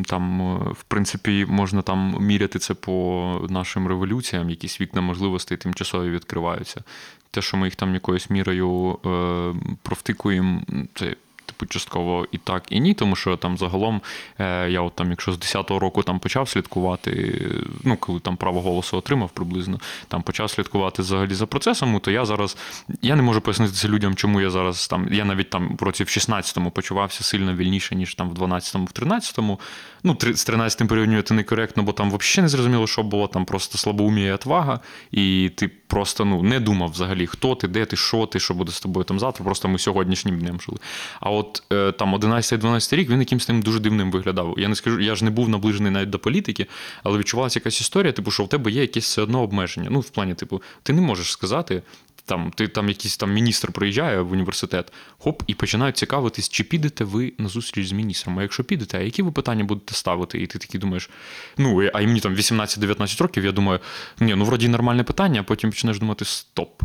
[0.07, 6.11] Там, е, в принципі, можна там міряти це по нашим революціям, якісь вікна можливостей тимчасові
[6.11, 6.83] відкриваються.
[7.31, 10.63] Те, що ми їх там якоюсь мірою е, провтикуємо,
[10.95, 11.17] це.
[11.57, 14.01] Типу, частково і так, і ні, тому що там загалом
[14.39, 17.43] е, я, от там, якщо з 10-го року там почав слідкувати,
[17.85, 22.25] ну коли там право голосу отримав приблизно, там почав слідкувати взагалі за процесом, то я
[22.25, 22.57] зараз
[23.03, 25.09] я не можу пояснити це людям, чому я зараз там.
[25.13, 29.03] Я навіть там в році в 16-му почувався сильно вільніше, ніж там в 12-му, в
[29.03, 29.61] 13-му.
[30.03, 34.29] Ну, з 13-м порівнювати некоректно, бо там взагалі не зрозуміло, що було, там просто слабоумія
[34.29, 34.81] і отвага,
[35.11, 38.73] і ти просто ну, не думав взагалі, хто ти, де ти, що ти, що буде
[38.73, 39.45] з тобою там завтра.
[39.45, 40.79] Просто ми сьогоднішнім днем жили.
[41.21, 44.55] А от е, там 11-12 рік він якимось тим дуже дивним виглядав.
[44.59, 46.67] Я не скажу, я ж не був наближений навіть до політики,
[47.03, 49.89] але відчувалася якась історія, типу, що в тебе є якесь все одно обмеження.
[49.91, 51.83] Ну, в плані, типу, ти не можеш сказати.
[52.27, 57.05] Там ти там якийсь там міністр приїжджає в університет, хоп, і починають цікавитись, чи підете
[57.05, 58.39] ви на зустріч з міністром.
[58.39, 60.43] А якщо підете, а які ви питання будете ставити?
[60.43, 61.11] І ти такий думаєш,
[61.59, 63.81] ну а і мені там 18-19 років, я думаю,
[64.21, 66.83] ні, ну вроді нормальне питання, а потім починаєш думати, стоп.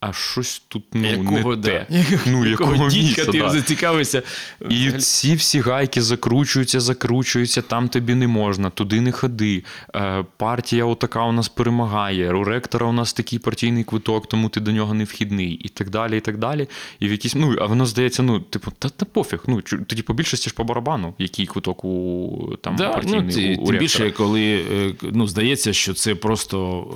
[0.00, 1.68] А щось тут ну, якого, не да.
[1.68, 1.86] те.
[2.26, 3.50] Ну, якого дідька місця, ти да.
[3.50, 4.22] зацікавився?
[4.70, 9.64] І ці всі гайки закручуються, закручуються, там тобі не можна, туди не ходи.
[9.94, 14.60] Е, партія отака у нас перемагає, у ректора у нас такий партійний квиток, тому ти
[14.60, 16.68] до нього не вхідний, і так далі, і так далі.
[17.00, 19.40] І в якісь, ну, а воно здається, ну, типу, та, та пофіг.
[19.46, 23.40] Ну, тоді по більшості ж по барабану, який квиток у там Да, партійний ну, ті-
[23.40, 23.78] у, у тим ректора.
[23.78, 26.86] більше, коли е, ну, здається, що це просто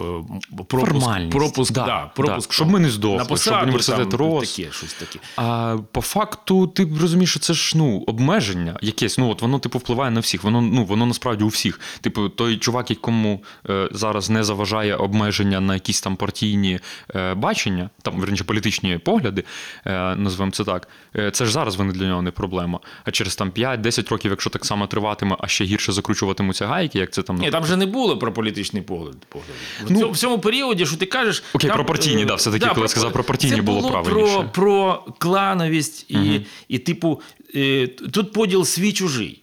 [0.53, 1.32] е, пропуск, Формальність.
[1.32, 2.55] пропуск, Да, да, пропуск да.
[2.55, 4.57] Щоб ми не на щоб університет там, рос.
[4.57, 5.18] Таке, щось таке.
[5.36, 9.18] А по факту, ти розумієш, що це ж ну обмеження якесь.
[9.18, 10.45] Ну от воно типу впливає на всіх.
[10.45, 11.80] Воно ну воно насправді у всіх.
[12.01, 16.80] Типу, той чувак, якому е, зараз не заважає обмеження на якісь там партійні
[17.14, 19.45] е, бачення, там верніше політичні погляди,
[19.86, 20.88] е, назвемо це так.
[21.16, 22.80] Е, це ж зараз вони для нього не проблема.
[23.05, 27.12] А через там 5-10 років, якщо так само триватиме, а ще гірше закручуватимуться гайки, як
[27.12, 29.16] це там Ні, там же не було про політичний погляд.
[29.28, 29.49] погляд.
[29.88, 31.43] Ну, в цьому періоді, що ти кажеш.
[31.53, 32.38] Окей, там, про партійні, е, да,
[32.83, 34.37] коли сказав про партійні, це було було правильніше.
[34.37, 37.20] Про, про клановість і, і типу,
[37.55, 39.39] е, тут поділ свій чужий.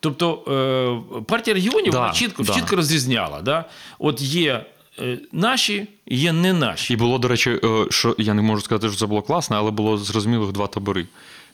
[0.00, 0.42] Тобто
[1.18, 2.54] е, партія регіонів Да, вона чітко, да.
[2.54, 3.42] чітко розрізняла.
[3.42, 3.64] Да?
[3.98, 4.66] От є
[4.98, 6.92] е, наші, є не наші.
[6.92, 9.98] І було, до речі, що я не можу сказати, що це було класно, але було
[9.98, 11.06] зрозумілих два табори.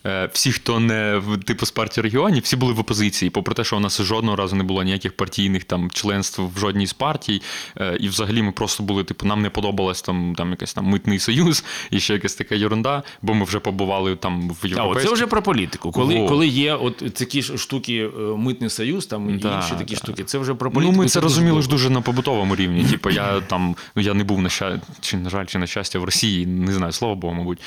[0.06, 3.64] Е, Всі, хто не в типу з партії регіонів, всі були в опозиції, попри те,
[3.64, 7.42] що у нас жодного разу не було ніяких партійних там членств в жодній з партій.
[7.80, 11.18] Е, І взагалі ми просто були, типу, нам не подобалось там, там якийсь там митний
[11.18, 15.26] союз і ще якась така ерунда, бо ми вже побували там в А, це вже
[15.26, 15.92] про політику.
[15.92, 16.28] Коли, Во.
[16.28, 20.00] коли є от такі ж штуки, е, митний союз, там і Да, інші такі да.
[20.00, 20.92] штуки, це вже про політику.
[20.96, 22.84] Ну, ми це дуже розуміли ж дуже на побутовому рівні.
[22.84, 24.80] Типу, я там ну я не був на ща...
[25.00, 27.58] чи на жаль, чи на щастя в Росії, не знаю, слава Богу, мабуть.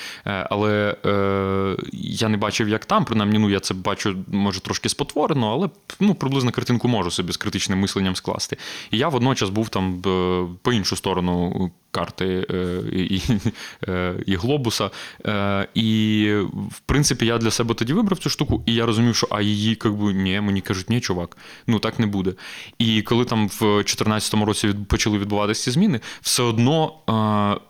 [0.50, 1.78] Але е,
[2.24, 3.06] я не бачив, як там.
[3.06, 5.70] Принаймні, ну я це бачу, може, трошки спотворено, але
[6.00, 8.58] ну, приблизно картинку можу собі з критичним мисленням скласти.
[8.92, 11.72] І я водночас був там е, по іншу сторону.
[11.94, 13.22] Карти е, і,
[13.88, 14.90] е, і глобуса.
[15.26, 16.30] Е, і,
[16.72, 19.70] в принципі, я для себе тоді вибрав цю штуку, і я розумів, що а її,
[19.70, 21.38] як би, ні, мені кажуть, ні, чувак,
[21.68, 22.34] ну так не буде.
[22.78, 26.94] І коли там в 2014 році від, почали відбуватися ці зміни, все одно,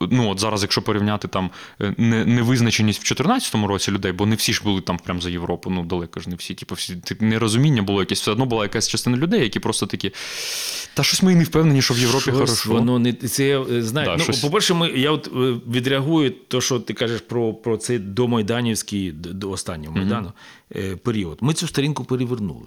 [0.00, 1.50] е, ну от зараз, якщо порівняти там
[1.80, 1.94] е,
[2.26, 5.84] невизначеність в 2014 році людей, бо не всі ж були там прям за Європу, ну
[5.84, 6.54] далеко ж не всі.
[6.54, 10.12] Типу, всі нерозуміння було якесь, все одно була якась частина людей, які просто такі.
[10.94, 12.70] Та щось ми і не впевнені, що в Європі Щось хорошо.
[12.70, 14.13] Воно не це е, знаєш.
[14.16, 15.30] Да, ну, щось- по-перше, ми я от е,
[15.70, 20.32] відреагую то, що ти кажеш про, про цей домайданівський до останнього майдану
[20.76, 21.38] е, період.
[21.40, 22.66] Ми цю сторінку перевернули.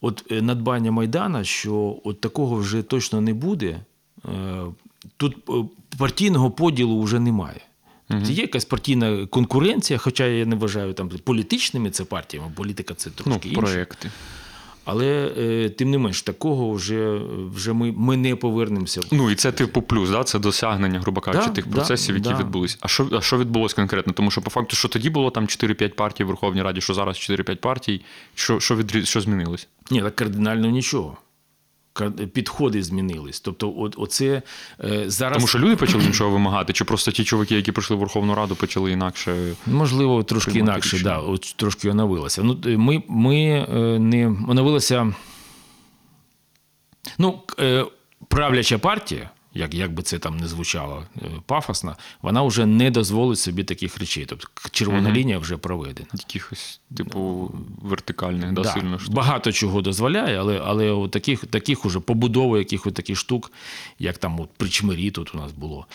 [0.00, 3.80] От е, надбання Майдана, що от такого вже точно не буде.
[5.16, 5.36] Тут
[5.98, 7.60] партійного поділу вже немає.
[8.08, 13.10] Тобто Є якась партійна конкуренція, хоча я не вважаю там політичними це партіями, політика це
[13.18, 13.60] ну, трошки інше.
[13.60, 14.10] проекти.
[14.84, 17.20] Але е, тим не менш, такого вже,
[17.54, 19.00] вже ми, ми не повернемося.
[19.12, 20.24] Ну і це типу плюс, да?
[20.24, 22.38] це досягнення, грубо кажучи, Да, тих да, процесів, які да.
[22.38, 22.78] відбулись.
[22.80, 24.12] А що, а що відбулось конкретно?
[24.12, 27.16] Тому що по факту, що тоді було там 4-5 партій в Верховній Раді, що зараз
[27.16, 28.00] 4-5 партій.
[28.34, 29.04] Що, що, відрі...
[29.04, 29.68] що змінилось?
[29.90, 31.16] Ні, так кардинально нічого.
[32.32, 33.40] Підходи змінились.
[33.40, 34.42] Тобто, от, оце
[34.84, 37.98] е, зараз Тому що люди почали іншого вимагати, чи просто ті чуваки, які прийшли в
[37.98, 39.54] Верховну Раду, почали інакше.
[39.66, 42.42] Можливо, трошки інакше, да, от трошки оновилося.
[42.42, 45.14] Ну, ми, ми е, не оновилося.
[47.18, 47.84] Ну, е,
[48.28, 53.38] правляча партія, як, як би це там не звучало е, пафосно, вона вже не дозволить
[53.38, 54.26] собі таких речей.
[54.28, 55.12] Тобто червона Мгм.
[55.12, 56.08] лінія вже проведена.
[56.14, 57.50] Якихось, типу,
[57.82, 59.14] вертикальних, да, Да, сильно штук.
[59.14, 63.52] багато чого дозволяє, але, але от таких, таких уже побудови якихось таких штук,
[63.98, 65.86] як там от при чмирі тут у нас було,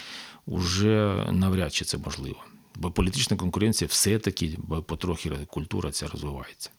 [0.45, 2.38] уже навряд чи це можливо.
[2.76, 6.70] Бо політична конкуренція все-таки бо потрохи культура ця розвивається.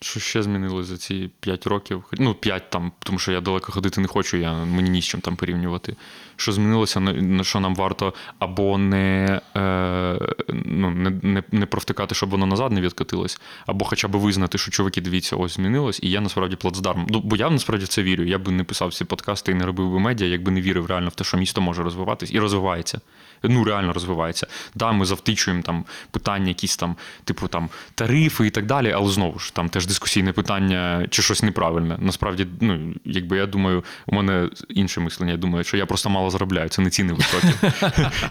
[0.00, 2.04] Що ще змінилось за ці 5 років?
[2.12, 5.20] Ну, 5 там, тому що я далеко ходити не хочу, я, мені ні з чим
[5.20, 5.96] там порівнювати.
[6.36, 10.18] Що змінилося, на, що нам варто або не, е,
[10.48, 14.70] ну, не, не, не провтикати, щоб воно назад не відкотилось, або хоча б визнати, що
[14.70, 17.06] чуваки, дивіться, ось змінилось, і я насправді плацдарм.
[17.10, 18.24] Ну, бо я насправді в це вірю.
[18.24, 21.08] Я би не писав ці подкасти і не робив би медіа, якби не вірив реально
[21.08, 23.00] в те, що місто може розвиватись і розвивається.
[23.42, 24.46] Ну, реально розвивається.
[24.74, 29.38] Да, ми завтичуємо там питання, якісь там, типу там тарифи і так далі, але знову
[29.38, 31.96] ж там теж дискусійне питання, чи щось неправильне.
[32.00, 35.32] Насправді, ну, якби я думаю, у мене інше мислення.
[35.32, 37.54] Я думаю, що я просто мало заробляю, це не ціни високі.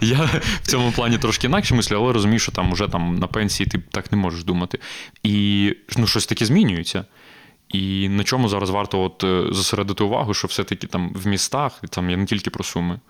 [0.00, 0.30] Я
[0.62, 3.78] в цьому плані трошки інакше мислю, але розумію, що там уже там на пенсії ти
[3.78, 4.78] так не можеш думати.
[5.22, 7.04] І ну, щось таке змінюється.
[7.68, 12.10] І на чому зараз варто от е, зосередити увагу, що все-таки там в містах, там
[12.10, 13.00] я не тільки про суми.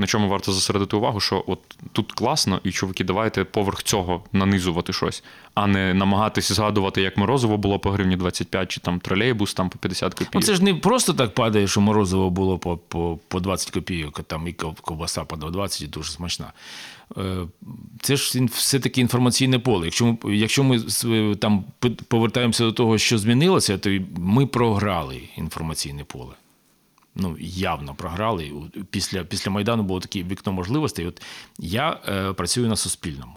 [0.00, 1.58] На чому варто зосередити увагу, що от
[1.92, 5.22] тут класно, і чуваки, давайте поверх цього нанизувати щось,
[5.54, 9.78] а не намагатися згадувати, як морозиво було по гривні 25, чи там тролейбус там по
[9.78, 10.34] 50 копійок.
[10.34, 14.20] Ну, це ж не просто так падає, що морозиво було по, по, по 20 копійок,
[14.20, 16.52] а там і ков- ковбаса по 20 і дуже смачна.
[17.18, 17.36] Е,
[18.00, 19.84] Це ж все-таки інформаційне поле.
[19.86, 20.80] Якщо ми, якщо ми
[21.36, 21.64] там
[22.08, 26.32] повертаємося до того, що змінилося, то ми програли інформаційне поле.
[27.20, 28.52] Ну, явно програли.
[28.90, 31.06] Після, після Майдану було таке вікно можливостей.
[31.06, 31.22] От
[31.58, 33.32] я е, працюю на Суспільному.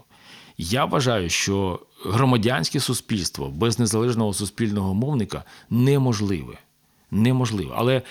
[0.58, 6.54] Я вважаю, що громадянське суспільство без незалежного суспільного мовника неможливе.
[7.10, 7.72] Неможливе.
[7.76, 8.02] Але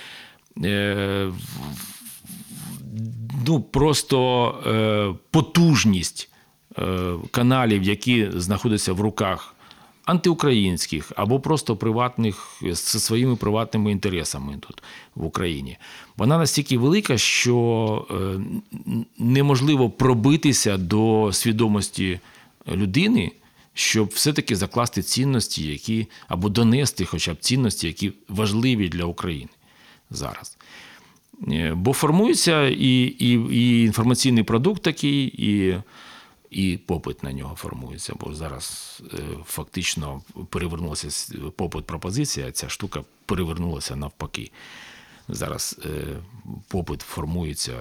[0.63, 1.31] е,
[3.47, 6.29] ну, просто е, потужність
[6.77, 9.55] е, каналів, які знаходяться в руках
[10.05, 14.83] антиукраїнських або просто приватних зі своїми приватними інтересами тут
[15.15, 15.77] в Україні,
[16.17, 18.39] вона настільки велика, що е,
[19.17, 22.19] неможливо пробитися до свідомості
[22.67, 23.31] людини.
[23.75, 29.49] Щоб все-таки закласти цінності, які або донести хоча б цінності, які важливі для України
[30.09, 30.57] зараз.
[31.51, 35.77] Е, Бо формується і, і, і інформаційний продукт такий, і,
[36.51, 38.13] і попит на нього формується.
[38.19, 44.51] Бо зараз е, фактично перевернулося с- попит пропозиція, ця штука перевернулася навпаки.
[45.29, 45.89] Зараз е,
[46.67, 47.73] попит формується.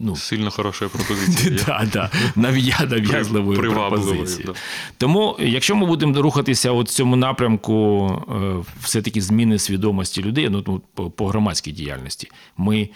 [0.00, 1.58] Ну, Сильно хороша пропозиція.
[1.66, 4.54] да, да, нав'я- нав'язливою пропозицією.
[4.98, 10.64] Тому, якщо ми будемо рухатися от в цьому напрямку, е, все-таки зміни свідомості людей, ну
[10.66, 12.88] ну, по, громадській діяльності, ми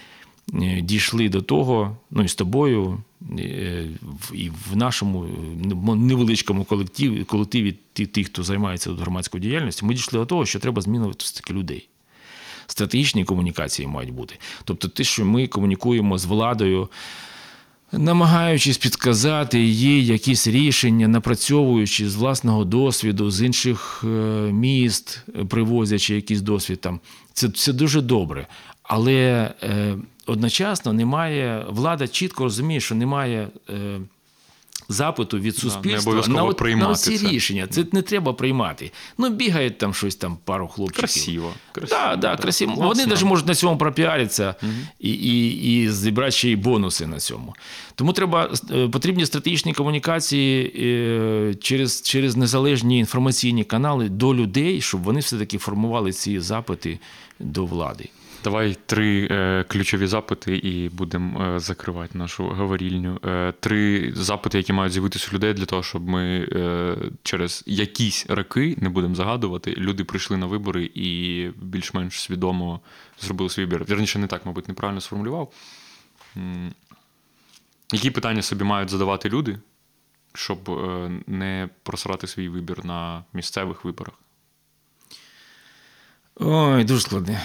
[0.55, 3.03] е, дійшли до того, ну і з тобою,
[4.33, 5.27] і в нашому
[5.97, 11.19] невеличкому колективі, колективі тих, хто займається громадською діяльністю, ми дійшли до того, що треба змінювати
[11.19, 11.89] все-таки людей
[12.69, 14.39] стратегічні комунікації мають бути.
[14.65, 16.89] Тобто, те, що ми комунікуємо з владою,
[17.93, 24.09] намагаючись підказати їй якісь рішення, напрацьовуючи з власного досвіду, з інших е,
[24.53, 27.01] міст, е, привозячи якийсь досвід там,
[27.33, 28.47] це, це дуже добре.
[28.83, 29.97] Але е,
[30.27, 33.49] одночасно немає, влада чітко розуміє, що немає.
[33.71, 34.01] Е,
[34.91, 37.29] Запиту від суспільства обов'язково на, от, на ці це.
[37.29, 37.67] рішення.
[37.67, 38.93] Це не треба приймати.
[39.19, 41.01] Ну, бігають там щось там пару хлопчиків.
[41.01, 41.53] Красиво.
[41.73, 42.75] красиво Так, да, красиво.
[42.77, 44.55] Вони навіть можуть на цьому пропіаритися
[45.01, 47.55] і, і, і зібрати ще й бонуси на цьому.
[47.95, 55.03] Тому треба е, потрібні стратегічні комунікації е, через, через незалежні інформаційні канали до людей, щоб
[55.03, 56.99] вони все-таки формували ці запити
[57.41, 58.09] до влади.
[58.45, 63.21] Давай три е, ключові запити і будемо е, закривати нашу говорільню.
[63.25, 68.27] Е, три запити, які мають з'явитися у людей для того, щоб ми е, через якісь
[68.29, 72.81] роки, не будемо загадувати, люди прийшли на вибори і більш-менш свідомо
[73.21, 73.85] зробили свій вибір.
[73.91, 75.53] Вірніше, не так, мабуть, неправильно сформулював.
[77.93, 79.59] Які питання собі мають задавати люди,
[80.35, 84.15] щоб е, не просрати свій вибір на місцевих виборах?
[86.41, 87.43] Ой, дуже складне.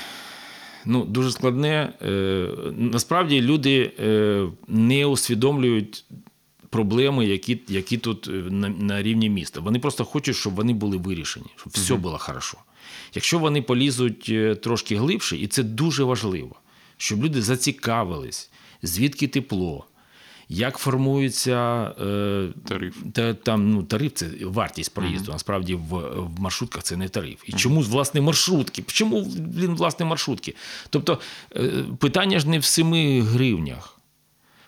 [0.86, 1.94] Ну, дуже складне.
[2.02, 6.06] Е, Насправді люди е, не усвідомлюють
[6.70, 9.60] проблеми, які, які тут е, на, на рівні міста.
[9.60, 12.58] Вони просто хочуть, щоб вони були вирішені, щоб все було хорошо.
[13.16, 16.56] Якщо вони полізуть трошки глибше, і це дуже важливо,
[16.98, 18.52] щоб люди зацікавились,
[18.84, 19.86] звідки тепло,
[20.50, 22.96] як формується е, Тариф.
[23.14, 25.32] та, там, ну, тариф це вартість проїзду.
[25.32, 27.44] Насправді в, в маршрутках це не тариф.
[27.46, 28.84] І чому власне маршрутки?
[28.88, 30.56] Чому блін, власне маршрутки?
[30.90, 31.20] Тобто
[31.56, 34.00] е, питання ж не в 7 гривнях.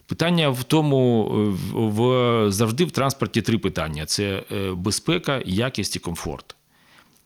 [0.07, 1.35] Питання в тому, е,
[1.73, 6.55] в, в, завжди в транспорті три питання: це е, безпека, якість і комфорт.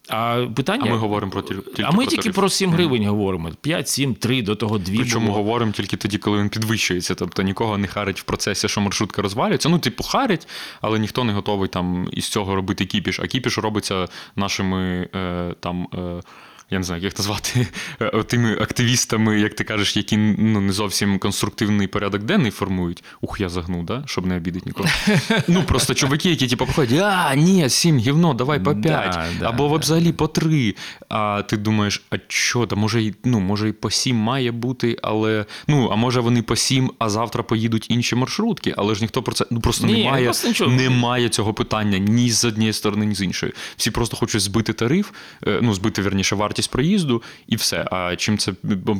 [0.08, 0.82] А питання.
[0.86, 2.36] А ми говоримо про тіль- тільки а ми про тільки тариф.
[2.36, 3.50] про 7 гривень говоримо.
[3.60, 5.38] 5, 7, 3, до того 2 Причому було.
[5.38, 7.14] говоримо тільки тоді, коли він підвищується.
[7.14, 9.68] Тобто нікого не харить в процесі, що маршрутка розвалюється.
[9.68, 10.48] Ну, типу, харять,
[10.80, 13.20] але ніхто не готовий там із цього робити кіпіш.
[13.20, 15.88] А кіпіш робиться нашими е, там.
[15.94, 16.22] Е,
[16.70, 17.66] я не знаю, як назвати
[18.26, 23.04] тими активістами, як ти кажеш, які ну не зовсім конструктивний порядок денний формують.
[23.20, 24.02] Ух, я загнув, да?
[24.06, 24.88] щоб не обідати нікого.
[25.48, 29.68] Ну просто чуваки, які типу походять, а ні, сім гівно, давай по п'ять, да, або
[29.68, 29.76] да.
[29.76, 30.74] взагалі по три.
[31.08, 34.96] А ти думаєш, а що, та може й ну, може і по сім має бути,
[35.02, 39.22] але ну, а може вони по сім, а завтра поїдуть інші маршрутки, але ж ніхто
[39.22, 43.14] про це ну просто Ні, немає, просто немає цього питання ні з однієї сторони, ні
[43.14, 43.52] з іншої.
[43.76, 45.10] Всі просто хочуть збити тариф,
[45.46, 47.88] е, ну збити вірніше вартість проїзду, і все.
[47.90, 48.52] А чим це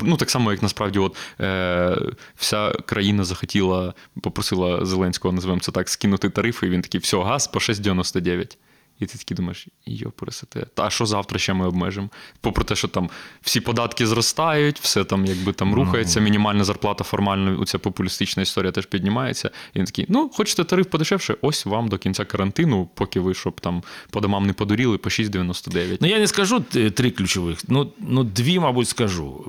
[0.03, 1.97] ну так само, як насправді, от е,
[2.37, 7.47] вся країна захотіла, попросила Зеленського, називаємо це так, скинути тарифи, і він такий, все, газ
[7.47, 8.57] по 6,99.
[9.01, 10.67] І ти такий думаєш, йо, пересете.
[10.75, 12.09] Та а що завтра ще ми обмежимо?
[12.41, 17.61] Попри те, що там всі податки зростають, все там якби там рухається, мінімальна зарплата формально,
[17.61, 19.51] оця популістична історія теж піднімається.
[19.75, 21.37] І він такий: ну, хочете тариф подешевше?
[21.41, 25.99] Ось вам до кінця карантину, поки ви щоб там по домам не подуріли, по 6,99.
[26.01, 26.61] Ну, я не скажу
[26.95, 27.59] три ключових.
[27.69, 29.45] Ну, ну дві, мабуть, скажу.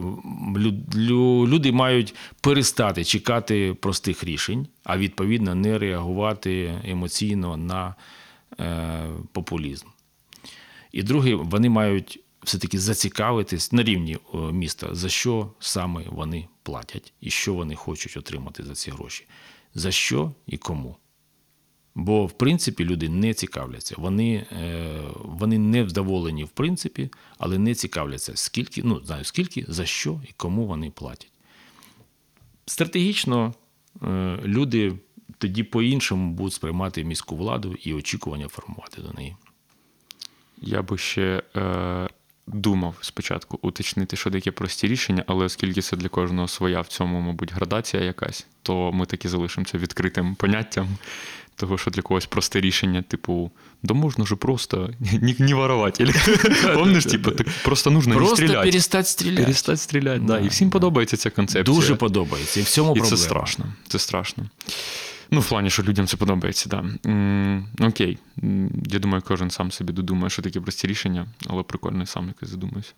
[0.57, 7.93] Лю- лю- Люди мають перестати чекати простих рішень, а відповідно не реагувати емоційно на е,
[9.31, 9.87] популізм.
[10.91, 17.13] І друге, вони мають все-таки зацікавитись на рівні е, міста, за що саме вони платять
[17.21, 19.27] і що вони хочуть отримати за ці гроші.
[19.73, 20.95] За що і кому.
[21.95, 23.95] Бо, в принципі, люди не цікавляться.
[23.97, 29.85] Вони, е, вони не вдоволені, в принципі, але не цікавляться, скільки, ну, знаю, скільки, за
[29.85, 31.31] що і кому вони платять.
[32.65, 33.53] Стратегічно
[34.03, 34.93] е, люди
[35.41, 39.35] тоді по-іншому будуть сприймати міську владу і очікування формувати до неї.
[40.61, 42.09] Я би ще е,
[42.47, 47.21] думав спочатку уточнити, що таке прості рішення, але оскільки це для кожного своя в цьому,
[47.21, 50.87] мабуть, градація якась, то ми таки залишимо це відкритим поняттям.
[51.55, 53.51] Того, що для когось просте рішення, типу,
[53.83, 54.89] да можна же просто
[55.21, 56.01] не, не воровать.
[56.73, 58.69] Помниш, типу, так просто нужно не Просто стріляти.
[58.69, 59.41] перестати стріляти.
[59.43, 60.39] Перестати стріляти, да.
[60.39, 61.75] І всім подобається ця концепція.
[61.75, 62.59] Дуже подобається.
[62.59, 63.17] І в цьому І проблема.
[63.17, 63.65] це страшно.
[63.87, 64.43] Це страшно.
[65.31, 66.85] Ну, в плані, що людям це подобається, так.
[67.03, 67.87] Да.
[67.87, 68.17] Окей.
[68.91, 72.93] Я думаю, кожен сам собі додумає, що таке прості рішення, але прикольно сам якось задумаюся.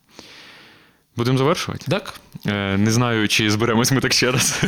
[1.15, 1.85] Будемо завершувати?
[1.91, 2.19] Так?
[2.45, 4.61] Е, Не знаю, чи зберемось ми так ще раз.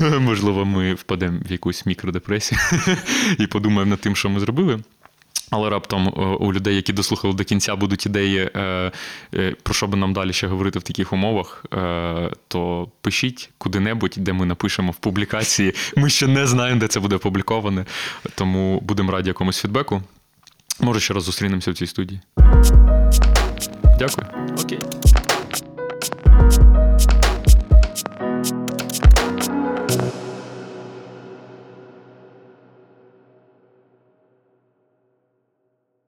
[0.20, 2.60] Можливо, ми впадемо в якусь мікродепресію
[3.38, 4.80] і подумаємо над тим, що ми зробили.
[5.50, 8.92] Але раптом у людей, які дослухали до кінця, будуть ідеї, е,
[9.34, 14.14] е, про що би нам далі ще говорити в таких умовах, е, то пишіть куди-небудь,
[14.16, 15.74] де ми напишемо в публікації.
[15.96, 17.84] Ми ще не знаємо, де це буде опубліковане,
[18.34, 20.02] тому будемо раді якомусь фідбеку.
[20.80, 22.20] Може, ще раз зустрінемося в цій студії.
[23.98, 24.26] Дякую.
[24.64, 24.78] Окей.